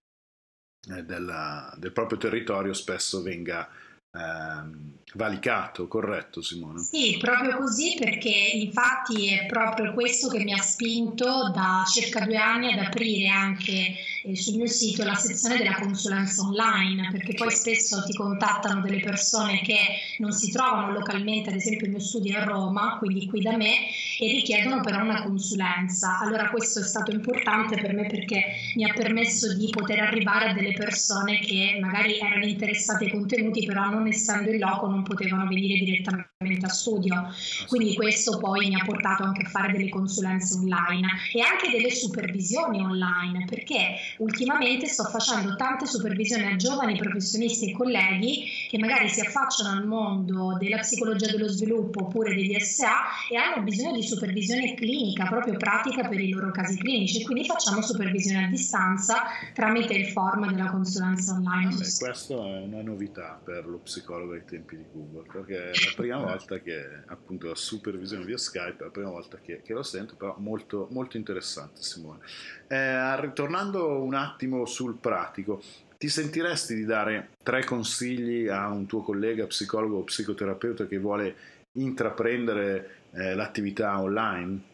eh, 0.95 1.03
della, 1.03 1.73
del 1.77 1.91
proprio 1.91 2.19
territorio 2.19 2.73
spesso 2.73 3.23
venga 3.23 3.67
ehm, 4.15 4.93
valicato, 5.15 5.87
corretto 5.87 6.41
Simone? 6.41 6.79
Sì, 6.79 7.17
proprio 7.19 7.57
così 7.57 7.95
perché 7.97 8.29
infatti 8.29 9.33
è 9.33 9.45
proprio 9.45 9.93
questo 9.93 10.29
che 10.29 10.43
mi 10.43 10.53
ha 10.53 10.61
spinto 10.61 11.51
da 11.53 11.83
circa 11.91 12.25
due 12.25 12.37
anni 12.37 12.73
ad 12.73 12.79
aprire 12.79 13.27
anche 13.27 13.95
eh, 14.23 14.35
sul 14.35 14.55
mio 14.55 14.67
sito 14.67 15.03
la 15.03 15.15
sezione 15.15 15.57
della 15.57 15.75
consulenza 15.75 16.41
online, 16.41 17.09
perché 17.11 17.33
poi 17.33 17.51
spesso 17.51 18.03
ti 18.03 18.13
contattano 18.13 18.81
delle 18.81 18.99
persone 18.99 19.61
che 19.61 19.77
non 20.19 20.31
si 20.31 20.51
trovano 20.51 20.91
localmente, 20.91 21.49
ad 21.49 21.55
esempio 21.55 21.85
il 21.85 21.93
mio 21.93 22.01
studio 22.01 22.35
è 22.35 22.41
a 22.41 22.43
Roma, 22.43 22.97
quindi 22.97 23.27
qui 23.27 23.41
da 23.41 23.55
me, 23.55 23.87
e 24.19 24.27
richiedono 24.27 24.81
però 24.81 25.01
una 25.01 25.23
consulenza. 25.23 26.19
Allora 26.19 26.49
questo 26.49 26.79
è 26.79 26.83
stato 26.83 27.11
importante 27.11 27.75
per 27.75 27.93
me 27.93 28.05
perché 28.05 28.43
mi 28.75 28.83
ha 28.83 28.93
permesso 28.93 29.55
di 29.55 29.69
poter 29.69 29.99
arrivare 29.99 30.49
a 30.49 30.53
delle 30.53 30.73
persone 30.73 31.39
che 31.39 31.77
magari 31.81 32.19
erano 32.19 32.45
interessate 32.45 33.05
ai 33.05 33.11
contenuti, 33.11 33.65
però 33.65 33.89
non 33.89 34.07
essendo 34.07 34.51
in 34.51 34.59
loco 34.59 34.87
non 34.87 35.03
potevano 35.03 35.47
venire 35.47 35.83
direttamente 35.83 36.65
a 36.65 36.69
studio. 36.69 37.27
Quindi 37.67 37.95
questo 37.95 38.37
poi 38.37 38.67
mi 38.67 38.75
ha 38.75 38.83
portato 38.85 39.23
anche 39.23 39.43
a 39.45 39.49
fare 39.49 39.71
delle 39.71 39.89
consulenze 39.89 40.57
online 40.57 41.07
e 41.33 41.41
anche 41.41 41.69
delle 41.69 41.91
supervisioni 41.91 42.79
online, 42.81 43.45
perché 43.45 43.95
ultimamente 44.19 44.87
sto 44.87 45.03
facendo 45.05 45.55
tante 45.55 45.85
supervisioni 45.85 46.45
a 46.45 46.55
giovani 46.55 46.97
professionisti 46.97 47.69
e 47.69 47.73
colleghi 47.73 48.45
che 48.69 48.77
magari 48.77 49.09
si 49.09 49.21
affacciano 49.21 49.77
al 49.77 49.87
mondo 49.87 50.57
della 50.59 50.77
psicologia 50.77 51.31
dello 51.31 51.47
sviluppo 51.47 52.03
oppure 52.03 52.33
degli 52.33 52.57
SA 52.59 52.93
e 53.29 53.35
hanno 53.35 53.63
bisogno 53.63 53.93
di 53.93 54.03
supervisione 54.05 54.73
clinica, 54.75 55.27
proprio 55.27 55.57
pratica 55.57 56.07
per 56.07 56.19
i 56.19 56.29
loro 56.29 56.51
casi 56.51 56.77
clinici. 56.77 57.23
Quindi 57.23 57.45
facciamo 57.45 57.81
supervisione 57.81 58.45
a 58.45 58.49
distanza 58.49 59.23
tramite 59.53 59.93
il 59.93 60.07
form 60.07 60.51
della 60.51 60.69
consulenza 60.69 61.33
online. 61.33 61.75
Beh, 61.75 61.95
questa 61.97 62.33
è 62.33 62.61
una 62.61 62.81
novità 62.81 63.39
per 63.43 63.65
lo 63.65 63.77
psicologo 63.79 64.33
ai 64.33 64.45
tempi 64.45 64.77
di 64.77 64.85
Google, 64.91 65.27
perché 65.31 65.71
è 65.71 65.73
la 65.73 65.93
prima 65.95 66.17
volta 66.23 66.59
che 66.59 67.03
appunto 67.07 67.47
la 67.47 67.55
supervisione 67.55 68.25
via 68.25 68.37
Skype 68.37 68.81
è 68.81 68.85
la 68.85 68.91
prima 68.91 69.09
volta 69.09 69.37
che, 69.41 69.61
che 69.63 69.73
lo 69.73 69.83
sento, 69.83 70.15
però 70.15 70.35
molto, 70.39 70.87
molto 70.91 71.17
interessante 71.17 71.81
Simone. 71.81 72.19
Eh, 72.67 73.21
ritornando 73.21 74.01
un 74.01 74.13
attimo 74.13 74.65
sul 74.65 74.95
pratico, 74.95 75.61
ti 75.97 76.09
sentiresti 76.09 76.75
di 76.75 76.85
dare 76.85 77.29
tre 77.41 77.63
consigli 77.63 78.47
a 78.47 78.67
un 78.69 78.85
tuo 78.85 79.01
collega 79.01 79.47
psicologo 79.47 79.97
o 79.97 80.03
psicoterapeuta 80.03 80.87
che 80.87 80.99
vuole 80.99 81.35
intraprendere 81.73 83.03
eh, 83.15 83.33
l'attività 83.33 83.99
online? 83.99 84.73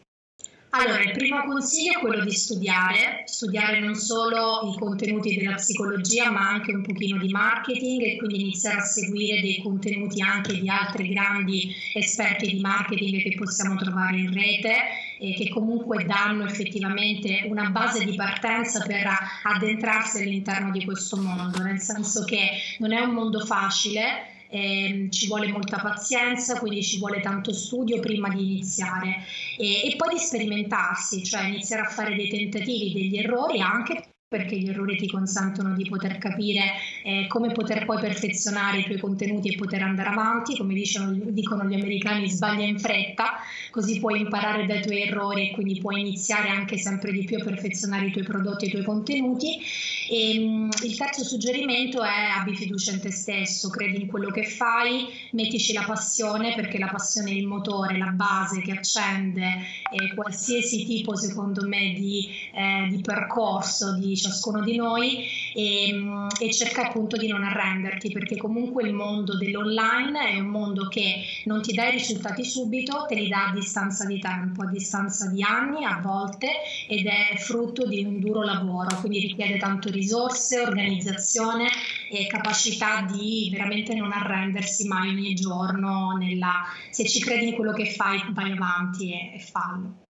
Allora, 0.74 1.02
il 1.02 1.12
primo 1.12 1.44
consiglio 1.44 1.98
è 1.98 2.00
quello 2.00 2.24
di 2.24 2.32
studiare, 2.32 3.24
studiare 3.26 3.78
non 3.78 3.94
solo 3.94 4.72
i 4.74 4.78
contenuti 4.78 5.36
della 5.36 5.56
psicologia, 5.56 6.30
ma 6.30 6.48
anche 6.48 6.72
un 6.72 6.80
pochino 6.80 7.18
di 7.18 7.28
marketing 7.28 8.00
e 8.00 8.16
quindi 8.16 8.40
iniziare 8.40 8.78
a 8.78 8.84
seguire 8.84 9.42
dei 9.42 9.60
contenuti 9.62 10.22
anche 10.22 10.58
di 10.58 10.70
altri 10.70 11.10
grandi 11.10 11.74
esperti 11.92 12.54
di 12.54 12.60
marketing 12.60 13.20
che 13.20 13.34
possiamo 13.36 13.76
trovare 13.76 14.16
in 14.16 14.32
rete 14.32 14.74
e 15.18 15.34
che 15.34 15.50
comunque 15.50 16.06
danno 16.06 16.46
effettivamente 16.46 17.44
una 17.48 17.68
base 17.68 18.06
di 18.06 18.14
partenza 18.14 18.82
per 18.86 19.08
addentrarsi 19.42 20.22
all'interno 20.22 20.70
di 20.70 20.86
questo 20.86 21.18
mondo, 21.18 21.62
nel 21.62 21.80
senso 21.80 22.24
che 22.24 22.48
non 22.78 22.94
è 22.94 23.00
un 23.00 23.10
mondo 23.10 23.40
facile 23.44 24.40
eh, 24.52 25.08
ci 25.10 25.26
vuole 25.26 25.48
molta 25.48 25.78
pazienza, 25.78 26.58
quindi 26.58 26.82
ci 26.82 26.98
vuole 26.98 27.20
tanto 27.20 27.52
studio 27.52 27.98
prima 28.00 28.28
di 28.28 28.42
iniziare 28.42 29.24
e, 29.56 29.90
e 29.90 29.96
poi 29.96 30.14
di 30.14 30.20
sperimentarsi, 30.20 31.24
cioè 31.24 31.46
iniziare 31.46 31.82
a 31.82 31.90
fare 31.90 32.14
dei 32.14 32.28
tentativi, 32.28 32.92
degli 32.92 33.16
errori 33.16 33.60
anche 33.60 34.12
perché 34.32 34.56
gli 34.56 34.70
errori 34.70 34.96
ti 34.96 35.06
consentono 35.06 35.74
di 35.74 35.86
poter 35.86 36.16
capire 36.16 36.62
eh, 37.04 37.26
come 37.28 37.52
poter 37.52 37.84
poi 37.84 38.00
perfezionare 38.00 38.78
i 38.78 38.84
tuoi 38.84 38.98
contenuti 38.98 39.52
e 39.52 39.58
poter 39.58 39.82
andare 39.82 40.08
avanti, 40.08 40.56
come 40.56 40.72
dicono, 40.72 41.12
dicono 41.12 41.64
gli 41.64 41.74
americani 41.74 42.30
sbaglia 42.30 42.64
in 42.64 42.78
fretta, 42.78 43.34
così 43.70 44.00
puoi 44.00 44.22
imparare 44.22 44.64
dai 44.64 44.80
tuoi 44.80 45.02
errori 45.02 45.50
e 45.50 45.52
quindi 45.52 45.78
puoi 45.78 46.00
iniziare 46.00 46.48
anche 46.48 46.78
sempre 46.78 47.12
di 47.12 47.24
più 47.24 47.36
a 47.36 47.44
perfezionare 47.44 48.06
i 48.06 48.10
tuoi 48.10 48.24
prodotti 48.24 48.64
e 48.64 48.68
i 48.68 48.70
tuoi 48.70 48.84
contenuti. 48.84 49.60
E, 50.08 50.38
um, 50.38 50.68
il 50.82 50.96
terzo 50.96 51.24
suggerimento 51.24 52.02
è 52.02 52.30
abbi 52.38 52.54
fiducia 52.56 52.92
in 52.92 53.00
te 53.00 53.10
stesso, 53.10 53.70
credi 53.70 54.02
in 54.02 54.06
quello 54.06 54.30
che 54.30 54.44
fai, 54.44 55.06
mettici 55.32 55.72
la 55.72 55.84
passione 55.84 56.54
perché 56.54 56.78
la 56.78 56.88
passione 56.88 57.30
è 57.30 57.34
il 57.34 57.46
motore, 57.46 57.98
la 57.98 58.10
base 58.10 58.60
che 58.60 58.72
accende 58.72 59.44
eh, 59.92 60.14
qualsiasi 60.14 60.84
tipo 60.84 61.16
secondo 61.16 61.66
me 61.66 61.92
di, 61.94 62.28
eh, 62.54 62.88
di 62.88 63.00
percorso, 63.00 63.96
di 63.98 64.16
ciascuno 64.16 64.62
di 64.62 64.76
noi 64.76 65.26
e, 65.54 66.04
e 66.40 66.52
cerca 66.52 66.88
appunto 66.88 67.16
di 67.16 67.28
non 67.28 67.44
arrenderti 67.44 68.10
perché 68.10 68.36
comunque 68.36 68.84
il 68.84 68.92
mondo 68.92 69.36
dell'online 69.36 70.30
è 70.30 70.38
un 70.38 70.48
mondo 70.48 70.88
che 70.88 71.22
non 71.44 71.62
ti 71.62 71.72
dà 71.74 71.88
i 71.88 71.92
risultati 71.92 72.44
subito, 72.44 73.06
te 73.08 73.14
li 73.14 73.28
dà 73.28 73.48
a 73.48 73.52
distanza 73.52 74.04
di 74.04 74.18
tempo, 74.18 74.62
a 74.62 74.70
distanza 74.70 75.28
di 75.28 75.42
anni 75.42 75.84
a 75.84 76.00
volte 76.02 76.48
ed 76.88 77.06
è 77.06 77.36
frutto 77.38 77.86
di 77.86 78.04
un 78.04 78.18
duro 78.18 78.42
lavoro, 78.42 78.96
quindi 79.00 79.20
richiede 79.20 79.58
tanto 79.58 79.90
risorse, 80.02 80.60
organizzazione 80.60 81.68
e 82.10 82.26
capacità 82.26 83.02
di 83.02 83.48
veramente 83.50 83.94
non 83.94 84.12
arrendersi 84.12 84.86
mai 84.86 85.08
ogni 85.08 85.34
giorno 85.34 86.16
nella, 86.18 86.64
se 86.90 87.06
ci 87.06 87.20
credi 87.20 87.48
in 87.48 87.54
quello 87.54 87.72
che 87.72 87.86
fai 87.86 88.22
vai 88.32 88.52
avanti 88.52 89.12
e, 89.12 89.34
e 89.36 89.38
fallo. 89.38 90.00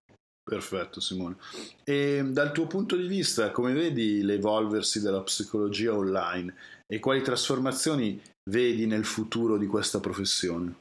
Perfetto 0.43 1.01
Simone. 1.01 1.37
E 1.85 2.25
dal 2.25 2.51
tuo 2.53 2.67
punto 2.67 2.97
di 2.97 3.07
vista, 3.07 3.53
come 3.53 3.73
vedi 3.73 4.23
l'evolversi 4.23 5.01
della 5.01 5.23
psicologia 5.23 5.95
online 5.95 6.55
e 6.87 6.99
quali 6.99 7.23
trasformazioni 7.23 8.21
vedi 8.51 8.87
nel 8.87 9.05
futuro 9.05 9.57
di 9.57 9.67
questa 9.67 10.01
professione? 10.01 10.81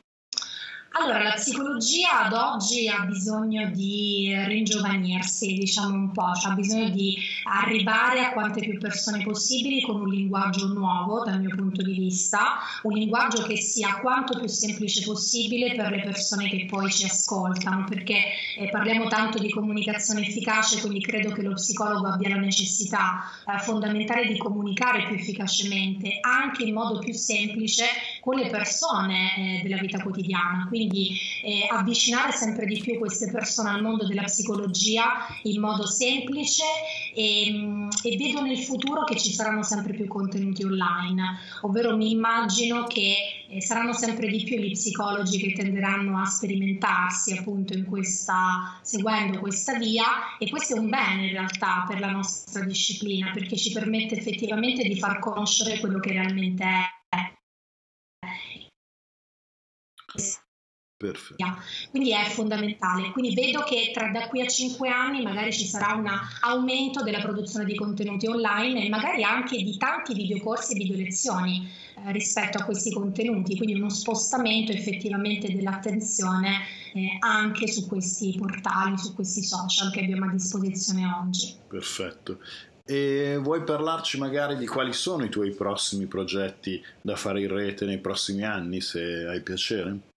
Allora, 0.93 1.23
la 1.23 1.35
psicologia 1.35 2.25
ad 2.25 2.33
oggi 2.33 2.89
ha 2.89 3.05
bisogno 3.05 3.69
di 3.69 4.35
ringiovanirsi, 4.45 5.53
diciamo 5.53 5.95
un 5.95 6.11
po', 6.11 6.33
cioè 6.33 6.51
ha 6.51 6.55
bisogno 6.55 6.89
di 6.89 7.17
arrivare 7.45 8.25
a 8.25 8.33
quante 8.33 8.59
più 8.59 8.77
persone 8.77 9.23
possibili 9.23 9.81
con 9.83 10.01
un 10.01 10.09
linguaggio 10.09 10.67
nuovo 10.67 11.23
dal 11.23 11.39
mio 11.39 11.55
punto 11.55 11.81
di 11.81 11.93
vista, 11.93 12.57
un 12.83 12.91
linguaggio 12.91 13.41
che 13.43 13.55
sia 13.55 13.99
quanto 14.01 14.37
più 14.37 14.49
semplice 14.49 15.01
possibile 15.05 15.75
per 15.75 15.91
le 15.91 16.01
persone 16.01 16.49
che 16.49 16.65
poi 16.69 16.91
ci 16.91 17.05
ascoltano, 17.05 17.85
perché 17.87 18.17
eh, 18.57 18.67
parliamo 18.69 19.07
tanto 19.07 19.39
di 19.39 19.49
comunicazione 19.49 20.27
efficace, 20.27 20.81
quindi 20.81 20.99
credo 20.99 21.31
che 21.31 21.41
lo 21.41 21.53
psicologo 21.53 22.07
abbia 22.07 22.35
la 22.35 22.41
necessità 22.41 23.23
eh, 23.47 23.59
fondamentale 23.59 24.27
di 24.27 24.37
comunicare 24.37 25.05
più 25.05 25.15
efficacemente, 25.15 26.17
anche 26.19 26.63
in 26.63 26.73
modo 26.73 26.99
più 26.99 27.13
semplice 27.13 27.85
con 28.21 28.37
le 28.37 28.49
persone 28.49 29.35
eh, 29.35 29.61
della 29.63 29.81
vita 29.81 30.01
quotidiana. 30.01 30.67
Quindi 30.69 31.17
eh, 31.43 31.67
avvicinare 31.69 32.31
sempre 32.31 32.65
di 32.65 32.79
più 32.79 32.97
queste 32.97 33.29
persone 33.29 33.71
al 33.71 33.81
mondo 33.81 34.07
della 34.07 34.23
psicologia 34.23 35.27
in 35.43 35.59
modo 35.59 35.85
semplice 35.85 36.63
e, 37.13 37.51
mm, 37.51 37.89
e 38.03 38.17
vedo 38.17 38.41
nel 38.41 38.59
futuro 38.59 39.03
che 39.03 39.17
ci 39.17 39.33
saranno 39.33 39.63
sempre 39.63 39.93
più 39.93 40.07
contenuti 40.07 40.63
online, 40.63 41.39
ovvero 41.61 41.97
mi 41.97 42.11
immagino 42.11 42.85
che 42.85 43.41
eh, 43.49 43.61
saranno 43.61 43.93
sempre 43.93 44.27
di 44.27 44.43
più 44.43 44.57
gli 44.57 44.71
psicologi 44.71 45.39
che 45.39 45.53
tenderanno 45.53 46.19
a 46.19 46.25
sperimentarsi 46.25 47.35
appunto 47.35 47.73
in 47.73 47.85
questa, 47.85 48.79
seguendo 48.81 49.39
questa 49.39 49.77
via 49.77 50.37
e 50.37 50.49
questo 50.49 50.75
è 50.75 50.79
un 50.79 50.89
bene 50.89 51.25
in 51.25 51.31
realtà 51.31 51.85
per 51.87 51.99
la 51.99 52.11
nostra 52.11 52.63
disciplina 52.63 53.31
perché 53.31 53.57
ci 53.57 53.71
permette 53.71 54.15
effettivamente 54.15 54.83
di 54.83 54.97
far 54.97 55.19
conoscere 55.19 55.79
quello 55.79 55.99
che 55.99 56.11
realmente 56.11 56.63
è. 56.63 57.00
Perfetto. 61.01 61.43
Quindi 61.89 62.11
è 62.11 62.25
fondamentale. 62.29 63.09
Quindi 63.11 63.33
vedo 63.33 63.63
che 63.63 63.89
tra 63.91 64.09
da 64.09 64.27
qui 64.27 64.41
a 64.41 64.47
cinque 64.47 64.87
anni 64.87 65.23
magari 65.23 65.51
ci 65.51 65.65
sarà 65.65 65.95
un 65.95 66.07
aumento 66.41 67.01
della 67.01 67.19
produzione 67.19 67.65
di 67.65 67.73
contenuti 67.75 68.27
online 68.27 68.85
e 68.85 68.89
magari 68.89 69.23
anche 69.23 69.57
di 69.57 69.77
tanti 69.77 70.13
videocorsi 70.13 70.73
e 70.73 70.77
videolezioni 70.77 71.67
eh, 71.95 72.11
rispetto 72.11 72.59
a 72.59 72.65
questi 72.65 72.93
contenuti, 72.93 73.57
quindi 73.57 73.73
uno 73.73 73.89
spostamento 73.89 74.71
effettivamente 74.71 75.51
dell'attenzione 75.51 76.67
eh, 76.93 77.17
anche 77.19 77.67
su 77.67 77.87
questi 77.87 78.35
portali, 78.37 78.95
su 78.99 79.15
questi 79.15 79.43
social 79.43 79.91
che 79.91 80.01
abbiamo 80.01 80.25
a 80.25 80.31
disposizione 80.31 81.03
oggi. 81.19 81.55
Perfetto. 81.67 82.37
E 82.83 83.37
vuoi 83.41 83.63
parlarci 83.63 84.17
magari 84.17 84.57
di 84.57 84.67
quali 84.67 84.93
sono 84.93 85.23
i 85.23 85.29
tuoi 85.29 85.53
prossimi 85.53 86.07
progetti 86.07 86.83
da 87.01 87.15
fare 87.15 87.41
in 87.41 87.47
rete 87.47 87.85
nei 87.85 87.99
prossimi 87.99 88.43
anni, 88.43 88.81
se 88.81 89.25
hai 89.27 89.41
piacere? 89.41 90.10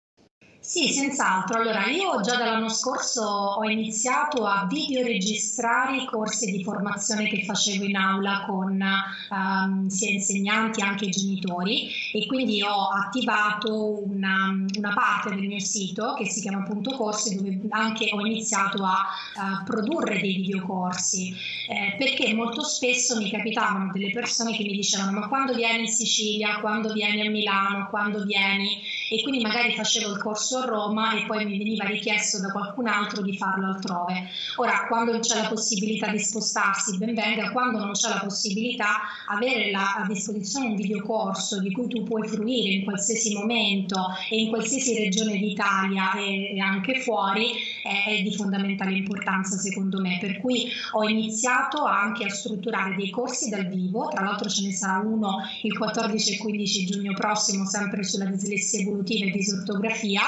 Sì, 0.67 0.89
senz'altro. 0.89 1.61
Allora, 1.61 1.89
io 1.89 2.23
già 2.23 2.37
dall'anno 2.37 2.71
scorso 2.71 3.21
ho 3.23 3.69
iniziato 3.69 4.47
a 4.47 4.67
videoregistrare 4.67 5.99
i 5.99 6.07
corsi 6.07 6.51
di 6.51 6.65
formazione 6.65 7.29
che 7.29 7.45
facevo 7.45 7.85
in 7.85 7.95
aula 7.97 8.45
con 8.47 8.83
um, 9.31 9.87
sia 9.89 10.11
insegnanti 10.11 10.81
che 10.97 11.11
genitori 11.11 11.91
e 12.15 12.27
quindi 12.27 12.63
ho 12.63 12.89
attivato 12.89 14.03
una, 14.07 14.55
una, 14.79 14.95
parte 14.95 15.35
del 15.35 15.47
mio 15.47 15.61
sito 15.61 16.15
che 16.15 16.31
si 16.31 16.41
chiama 16.41 16.63
appunto 16.63 16.97
corsi 16.97 17.37
dove 17.37 17.61
anche 17.69 18.09
ho 18.11 18.25
iniziato 18.25 18.83
a 18.85 19.05
uh, 19.37 19.65
produrre 19.65 20.19
dei 20.19 20.35
videocorsi 20.37 21.35
eh, 21.69 21.95
perché 21.99 22.33
molto 22.33 22.63
spesso 22.63 23.17
mi 23.19 23.31
capitavano 23.31 23.93
delle 23.93 24.11
persone 24.11 24.57
che 24.57 24.63
mi 24.63 24.73
dicevano 24.73 25.19
ma 25.19 25.29
quando 25.29 25.53
vieni 25.53 25.85
in 25.85 25.91
Sicilia, 25.91 26.59
quando 26.61 26.91
vieni 26.93 27.27
a 27.27 27.31
Milano, 27.31 27.89
quando 27.91 28.25
vieni 28.25 28.81
e 29.15 29.23
quindi 29.23 29.41
magari 29.41 29.73
facevo 29.73 30.11
il 30.11 30.19
corso 30.19 30.59
a 30.59 30.65
Roma 30.65 31.17
e 31.17 31.25
poi 31.25 31.45
mi 31.45 31.57
veniva 31.57 31.85
richiesto 31.85 32.41
da 32.41 32.51
qualcun 32.51 32.89
altro 32.89 33.23
di 33.23 33.37
farlo 33.37 33.67
altrove. 33.67 34.29
Ora, 34.57 34.87
quando 34.89 35.21
c'è 35.21 35.41
la 35.41 35.49
possibilità 35.49 36.11
di 36.11 36.19
spostarsi, 36.19 36.99
ben 36.99 37.15
venga, 37.15 37.53
quando 37.53 37.79
non 37.79 37.93
c'è 37.93 38.09
la 38.09 38.23
possibilità, 38.25 39.03
avere 39.29 39.71
la, 39.71 40.03
a 40.03 40.07
disposizione 40.09 40.67
un 40.67 40.75
videocorso 40.75 41.61
di 41.61 41.71
cui 41.71 41.87
tu 41.87 42.03
puoi 42.03 42.27
fruire 42.27 42.71
in 42.71 42.83
qualsiasi 42.83 43.35
momento 43.35 44.01
e 44.29 44.41
in 44.41 44.49
qualsiasi 44.49 44.99
regione 44.99 45.37
d'Italia 45.39 46.15
e, 46.15 46.57
e 46.57 46.59
anche 46.59 46.99
fuori 46.99 47.53
è, 47.85 48.21
di 48.21 48.35
fondamentale 48.35 48.97
importanza 48.97 49.57
secondo 49.57 50.01
me. 50.01 50.19
Per 50.21 50.41
cui 50.41 50.69
ho 50.93 51.09
iniziato 51.09 51.85
anche 51.85 52.25
a 52.25 52.31
strutturare 52.31 52.97
dei 52.97 53.11
corsi 53.11 53.49
dal 53.49 53.69
vivo, 53.69 54.09
tra 54.09 54.25
l'altro 54.25 54.49
ce 54.49 54.63
ne 54.63 54.73
sarà 54.73 54.99
uno 54.99 55.37
il 55.63 55.79
14 55.79 56.35
e 56.35 56.39
15 56.39 56.87
giugno 56.87 57.13
prossimo, 57.13 57.65
sempre 57.65 58.03
sulla 58.03 58.25
dislessia 58.25 58.81
evolutiva 58.81 59.03
e 59.07 59.31
disortografia 59.31 60.23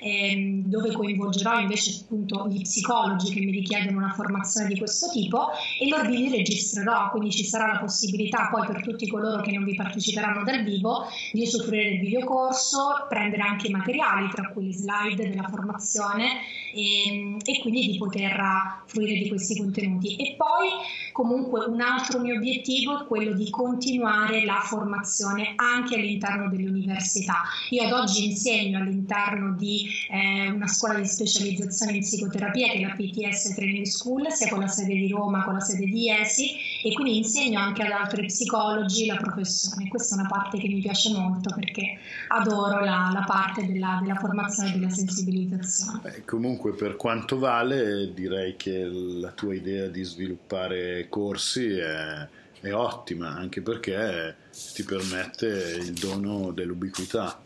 ehm, 0.00 0.64
dove 0.64 0.92
coinvolgerò 0.92 1.60
invece 1.60 2.02
appunto 2.02 2.48
gli 2.48 2.62
psicologi 2.62 3.32
che 3.32 3.40
mi 3.40 3.52
richiedono 3.52 3.98
una 3.98 4.12
formazione 4.12 4.68
di 4.68 4.78
questo 4.78 5.08
tipo 5.10 5.48
e 5.80 5.88
loro 5.88 6.08
vi 6.08 6.28
registrerò, 6.28 7.10
quindi 7.10 7.30
ci 7.30 7.44
sarà 7.44 7.72
la 7.72 7.78
possibilità 7.78 8.48
poi 8.50 8.66
per 8.66 8.82
tutti 8.82 9.08
coloro 9.08 9.42
che 9.42 9.52
non 9.52 9.64
vi 9.64 9.74
parteciperanno 9.74 10.42
dal 10.44 10.64
vivo 10.64 11.06
di 11.32 11.42
usufruire 11.42 11.90
del 11.90 12.00
videocorso, 12.00 13.06
prendere 13.08 13.42
anche 13.42 13.68
i 13.68 13.70
materiali, 13.70 14.28
tra 14.30 14.48
cui 14.48 14.66
le 14.66 14.72
slide 14.72 15.28
della 15.28 15.48
formazione 15.48 16.40
e, 16.72 17.08
ehm, 17.08 17.38
e 17.44 17.60
quindi 17.60 17.86
di 17.86 17.98
poter 17.98 18.40
fruire 18.86 19.14
di 19.14 19.28
questi 19.28 19.56
contenuti. 19.56 20.16
E 20.16 20.34
poi 20.36 20.68
comunque 21.12 21.64
un 21.66 21.80
altro 21.80 22.18
mio 22.20 22.36
obiettivo 22.36 23.02
è 23.02 23.06
quello 23.06 23.32
di 23.32 23.50
continuare 23.50 24.44
la 24.44 24.60
formazione 24.64 25.52
anche 25.56 25.94
all'interno 25.94 26.48
delle 26.48 26.68
università. 26.68 27.42
Io 27.70 27.82
ad 27.82 27.92
oggi 27.92 28.26
insegno 28.26 28.78
all'interno 28.78 29.54
di 29.54 29.86
eh, 30.10 30.50
una 30.50 30.66
scuola 30.66 30.98
di 30.98 31.06
specializzazione 31.06 31.92
in 31.92 32.00
psicoterapia 32.00 32.68
che 32.68 32.78
è 32.78 32.80
la 32.80 32.94
PTS 32.94 33.54
Training 33.54 33.86
School, 33.86 34.30
sia 34.32 34.48
con 34.48 34.60
la 34.60 34.68
sede 34.68 34.94
di 34.94 35.08
Roma, 35.08 35.44
con 35.44 35.54
la 35.54 35.60
sede 35.60 35.86
di 35.86 36.10
ESI 36.10 36.71
e 36.82 36.92
quindi 36.92 37.18
insegno 37.18 37.60
anche 37.60 37.82
ad 37.82 37.92
altri 37.92 38.26
psicologi 38.26 39.06
la 39.06 39.16
professione. 39.16 39.88
Questa 39.88 40.16
è 40.16 40.18
una 40.18 40.28
parte 40.28 40.58
che 40.58 40.68
mi 40.68 40.80
piace 40.80 41.12
molto 41.12 41.54
perché 41.54 41.98
adoro 42.28 42.80
la, 42.80 43.10
la 43.12 43.24
parte 43.26 43.66
della, 43.66 44.00
della, 44.02 44.16
formazione 44.16 44.70
e 44.70 44.78
della 44.78 44.90
sensibilizzazione. 44.90 46.00
Beh, 46.02 46.24
comunque 46.24 46.72
per 46.72 46.96
quanto 46.96 47.38
vale 47.38 48.12
direi 48.12 48.56
che 48.56 48.84
la 48.84 49.30
tua 49.30 49.54
idea 49.54 49.86
di 49.86 50.02
sviluppare 50.02 51.06
corsi 51.08 51.76
è, 51.76 52.26
è 52.60 52.72
ottima 52.72 53.28
anche 53.28 53.62
perché 53.62 54.36
ti 54.74 54.82
permette 54.82 55.46
il 55.80 55.92
dono 55.92 56.50
dell'ubiquità 56.50 57.40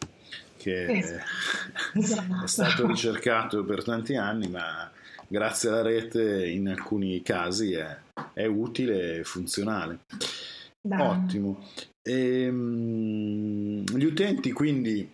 che 0.56 0.86
esatto. 1.94 2.42
è 2.42 2.46
stato 2.46 2.86
ricercato 2.86 3.64
per 3.64 3.84
tanti 3.84 4.16
anni, 4.16 4.48
ma 4.48 4.90
grazie 5.28 5.68
alla 5.68 5.82
rete 5.82 6.48
in 6.48 6.68
alcuni 6.68 7.22
casi 7.22 7.72
è, 7.74 7.96
è 8.32 8.46
utile 8.46 9.18
e 9.18 9.24
funzionale. 9.24 10.00
Dai. 10.80 11.00
Ottimo. 11.00 11.64
E, 12.02 12.42
ehm, 12.42 13.84
gli 13.84 14.04
utenti 14.04 14.52
quindi 14.52 15.08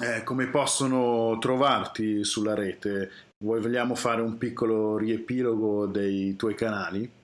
eh, 0.00 0.22
come 0.24 0.46
possono 0.48 1.38
trovarti 1.38 2.24
sulla 2.24 2.54
rete? 2.54 3.10
Vogliamo 3.38 3.94
fare 3.94 4.20
un 4.20 4.36
piccolo 4.38 4.96
riepilogo 4.96 5.86
dei 5.86 6.36
tuoi 6.36 6.54
canali? 6.54 7.17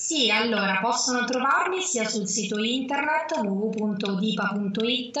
Sì, 0.00 0.30
allora 0.30 0.78
possono 0.80 1.24
trovarmi 1.24 1.80
sia 1.82 2.08
sul 2.08 2.28
sito 2.28 2.62
internet 2.62 3.36
www.dipa.it 3.42 5.18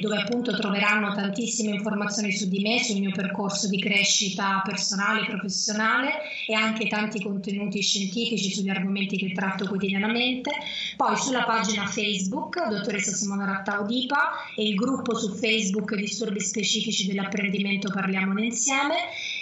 dove 0.00 0.16
appunto 0.16 0.56
troveranno 0.56 1.12
tantissime 1.12 1.74
informazioni 1.74 2.30
su 2.30 2.48
di 2.48 2.60
me, 2.60 2.82
sul 2.84 3.00
mio 3.00 3.10
percorso 3.10 3.68
di 3.68 3.80
crescita 3.80 4.62
personale 4.64 5.22
e 5.22 5.26
professionale 5.26 6.12
e 6.46 6.54
anche 6.54 6.86
tanti 6.86 7.20
contenuti 7.20 7.80
scientifici 7.80 8.52
sugli 8.52 8.68
argomenti 8.68 9.16
che 9.16 9.32
tratto 9.32 9.66
quotidianamente. 9.66 10.50
Poi 10.96 11.16
sulla 11.16 11.42
pagina 11.42 11.86
Facebook, 11.86 12.68
dottoressa 12.68 13.12
Simona 13.12 13.44
Rattaudipa 13.44 14.52
e 14.54 14.68
il 14.68 14.74
gruppo 14.76 15.16
su 15.16 15.34
Facebook 15.34 15.96
Disturbi 15.96 16.40
specifici 16.40 17.08
dell'apprendimento 17.08 17.90
Parliamone 17.90 18.44
insieme. 18.44 18.94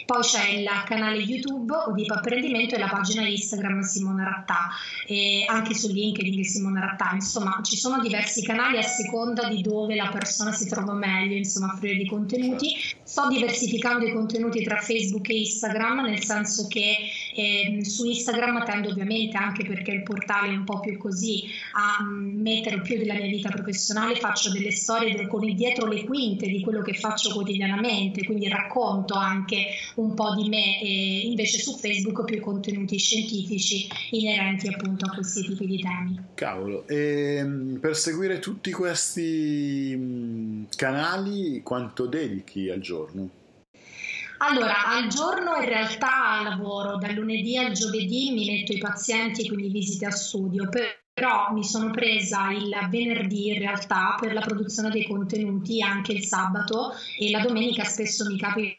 Poi 0.08 0.22
c'è 0.22 0.48
il 0.52 0.66
canale 0.86 1.18
YouTube 1.18 1.70
Udipa 1.86 2.14
Apprendimento 2.14 2.74
e 2.74 2.78
la 2.78 2.88
pagina 2.88 3.28
Instagram 3.28 3.82
Simona 3.82 4.24
Rattà 4.24 4.70
e 5.06 5.44
anche 5.46 5.74
su 5.74 5.92
LinkedIn 5.92 6.44
Simona 6.44 6.80
Rattà. 6.80 7.10
Insomma, 7.12 7.60
ci 7.62 7.76
sono 7.76 8.00
diversi 8.00 8.42
canali 8.42 8.78
a 8.78 8.82
seconda 8.82 9.46
di 9.48 9.60
dove 9.60 9.94
la 9.96 10.08
persona 10.08 10.50
si 10.50 10.66
trova 10.66 10.94
meglio, 10.94 11.36
insomma, 11.36 11.72
a 11.72 11.74
offrire 11.74 11.96
di 11.96 12.06
contenuti. 12.06 12.74
Sto 13.02 13.28
diversificando 13.28 14.06
i 14.06 14.12
contenuti 14.14 14.62
tra 14.64 14.78
Facebook 14.78 15.28
e 15.28 15.40
Instagram, 15.40 16.00
nel 16.06 16.24
senso 16.24 16.68
che 16.68 16.96
E, 17.38 17.84
su 17.84 18.04
Instagram 18.04 18.64
tendo 18.64 18.88
ovviamente, 18.88 19.36
anche 19.36 19.64
perché 19.64 19.92
il 19.92 20.02
portale 20.02 20.48
è 20.48 20.56
un 20.56 20.64
po' 20.64 20.80
più 20.80 20.98
così, 20.98 21.44
a 21.74 22.02
mettere 22.04 22.80
più 22.80 22.98
della 22.98 23.14
mia 23.14 23.28
vita 23.28 23.48
professionale, 23.48 24.16
faccio 24.16 24.50
delle 24.50 24.72
storie 24.72 25.28
con 25.28 25.44
il 25.44 25.54
dietro 25.54 25.86
le 25.86 26.04
quinte 26.04 26.48
di 26.48 26.60
quello 26.60 26.82
che 26.82 26.94
faccio 26.94 27.32
quotidianamente, 27.32 28.24
quindi 28.24 28.48
racconto 28.48 29.14
anche 29.14 29.66
un 29.96 30.14
po' 30.14 30.34
di 30.34 30.48
me 30.48 30.80
e 30.80 31.20
invece 31.26 31.60
su 31.60 31.76
Facebook 31.76 32.24
più 32.24 32.40
contenuti 32.40 32.98
scientifici 32.98 33.86
inerenti 34.10 34.66
appunto 34.66 35.06
a 35.06 35.14
questi 35.14 35.44
tipi 35.44 35.66
di 35.66 35.78
temi. 35.78 36.20
Cavolo, 36.34 36.88
e 36.88 37.36
ehm, 37.36 37.78
per 37.80 37.96
seguire 37.96 38.40
tutti 38.40 38.72
questi 38.72 40.66
canali 40.74 41.62
quanto 41.62 42.06
dedichi 42.06 42.68
al 42.68 42.80
giorno? 42.80 43.37
Allora, 44.38 44.86
al 44.86 45.08
giorno 45.08 45.56
in 45.56 45.64
realtà 45.64 46.40
lavoro 46.42 46.96
dal 46.96 47.12
lunedì 47.14 47.56
al 47.56 47.72
giovedì, 47.72 48.30
mi 48.32 48.46
metto 48.46 48.72
i 48.72 48.78
pazienti, 48.78 49.48
quindi 49.48 49.68
visite 49.68 50.06
a 50.06 50.10
studio, 50.10 50.68
però 50.68 51.52
mi 51.52 51.64
sono 51.64 51.90
presa 51.90 52.50
il 52.52 52.72
venerdì 52.88 53.48
in 53.48 53.58
realtà 53.58 54.16
per 54.20 54.32
la 54.32 54.40
produzione 54.40 54.90
dei 54.90 55.06
contenuti, 55.06 55.82
anche 55.82 56.12
il 56.12 56.24
sabato 56.24 56.92
e 57.18 57.30
la 57.30 57.40
domenica 57.40 57.84
spesso 57.84 58.24
mi 58.26 58.38
capita 58.38 58.76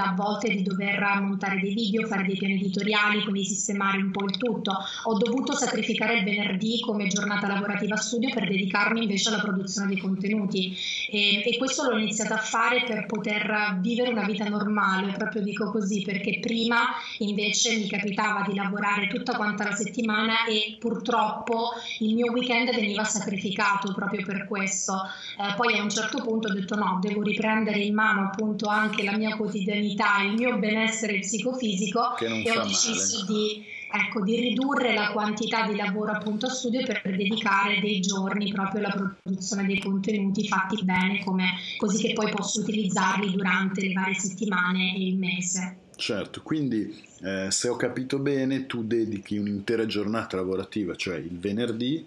a 0.00 0.14
volte 0.14 0.48
di 0.48 0.62
dover 0.62 0.98
montare 1.20 1.60
dei 1.60 1.74
video, 1.74 2.06
fare 2.06 2.24
dei 2.24 2.34
piani 2.38 2.54
editoriali, 2.54 3.22
quindi 3.24 3.44
sistemare 3.44 3.98
un 3.98 4.10
po' 4.10 4.24
il 4.24 4.38
tutto. 4.38 4.72
Ho 5.04 5.18
dovuto 5.18 5.52
sacrificare 5.52 6.20
il 6.20 6.24
venerdì 6.24 6.80
come 6.80 7.08
giornata 7.08 7.46
lavorativa 7.46 7.96
studio 7.96 8.30
per 8.32 8.48
dedicarmi 8.48 9.02
invece 9.02 9.28
alla 9.28 9.42
produzione 9.42 9.88
dei 9.88 9.98
contenuti 9.98 10.74
e, 11.10 11.42
e 11.44 11.58
questo 11.58 11.90
l'ho 11.90 11.98
iniziato 11.98 12.32
a 12.32 12.38
fare 12.38 12.84
per 12.86 13.04
poter 13.04 13.80
vivere 13.82 14.12
una 14.12 14.24
vita 14.24 14.48
normale, 14.48 15.12
proprio 15.12 15.42
dico 15.42 15.70
così, 15.70 16.00
perché 16.00 16.38
prima 16.40 16.78
invece 17.18 17.76
mi 17.76 17.86
capitava 17.86 18.46
di 18.48 18.54
lavorare 18.54 19.08
tutta 19.08 19.36
quanta 19.36 19.64
la 19.64 19.74
settimana 19.74 20.46
e 20.46 20.78
purtroppo 20.78 21.72
il 21.98 22.14
mio 22.14 22.32
weekend 22.32 22.74
veniva 22.74 23.04
sacrificato 23.04 23.92
proprio 23.92 24.24
per 24.24 24.46
questo. 24.48 24.94
Eh, 25.38 25.54
poi 25.54 25.76
a 25.76 25.82
un 25.82 25.90
certo 25.90 26.22
punto 26.22 26.48
ho 26.48 26.54
detto 26.54 26.76
no, 26.76 26.98
devo 27.02 27.20
riprendere 27.20 27.80
in 27.80 27.92
mano 27.92 28.22
appunto 28.22 28.68
anche 28.68 29.04
la 29.04 29.18
mia 29.18 29.36
quotidianità 29.36 29.80
serenità, 29.82 30.22
il 30.22 30.34
mio 30.34 30.58
benessere 30.58 31.18
psicofisico 31.18 32.16
e 32.18 32.50
ho 32.56 32.64
deciso 32.64 33.24
di, 33.26 33.64
ecco, 33.90 34.22
di, 34.22 34.36
ridurre 34.36 34.94
la 34.94 35.10
quantità 35.10 35.66
di 35.66 35.76
lavoro 35.76 36.12
appunto 36.12 36.46
a 36.46 36.50
studio 36.50 36.84
per 36.84 37.02
dedicare 37.04 37.80
dei 37.80 38.00
giorni 38.00 38.52
proprio 38.52 38.84
alla 38.84 39.12
produzione 39.22 39.66
dei 39.66 39.80
contenuti 39.80 40.46
fatti 40.46 40.82
bene, 40.84 41.22
come, 41.24 41.50
così 41.78 42.06
che 42.06 42.12
poi 42.12 42.30
posso 42.30 42.60
utilizzarli 42.60 43.32
durante 43.32 43.80
le 43.80 43.92
varie 43.92 44.14
settimane 44.14 44.94
e 44.94 45.06
il 45.06 45.16
mese. 45.16 45.76
Certo, 45.96 46.42
quindi 46.42 47.02
eh, 47.22 47.50
se 47.50 47.68
ho 47.68 47.76
capito 47.76 48.18
bene, 48.18 48.66
tu 48.66 48.82
dedichi 48.82 49.36
un'intera 49.36 49.86
giornata 49.86 50.36
lavorativa, 50.36 50.94
cioè 50.96 51.16
il 51.16 51.38
venerdì, 51.38 52.04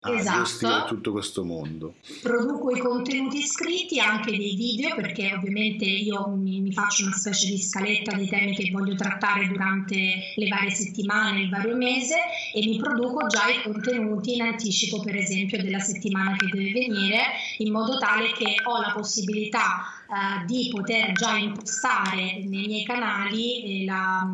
a 0.00 0.14
esatto. 0.14 0.44
gestire 0.44 0.84
tutto 0.86 1.10
questo 1.10 1.44
mondo. 1.44 1.94
Produco 2.22 2.70
i 2.70 2.78
contenuti 2.78 3.42
scritti, 3.42 3.98
anche 3.98 4.30
dei 4.30 4.54
video, 4.54 4.94
perché 4.94 5.34
ovviamente 5.34 5.84
io 5.84 6.28
mi, 6.28 6.60
mi, 6.60 6.72
faccio 6.72 7.04
una 7.04 7.16
specie 7.16 7.48
di 7.48 7.58
scaletta 7.58 8.14
dei 8.14 8.28
temi 8.28 8.54
che 8.54 8.70
voglio 8.70 8.94
trattare 8.94 9.48
durante 9.48 9.96
le 10.36 10.48
varie 10.48 10.70
settimane, 10.70 11.42
il 11.42 11.48
vario 11.48 11.76
mese 11.76 12.16
e 12.54 12.64
mi 12.64 12.78
produco 12.78 13.26
già 13.26 13.48
i 13.48 13.62
contenuti 13.62 14.34
in 14.34 14.42
anticipo, 14.42 15.00
per 15.00 15.16
esempio, 15.16 15.60
della 15.60 15.80
settimana 15.80 16.36
che 16.36 16.46
deve 16.46 16.70
venire, 16.70 17.22
in 17.58 17.72
modo 17.72 17.98
tale 17.98 18.30
che 18.32 18.54
ho 18.62 18.80
la 18.80 18.92
possibilità 18.94 19.82
uh, 20.06 20.46
di 20.46 20.70
poter 20.72 21.12
già 21.12 21.36
impostare 21.36 22.44
nei 22.44 22.66
miei 22.68 22.84
canali 22.84 23.82
eh, 23.82 23.84
la, 23.84 24.24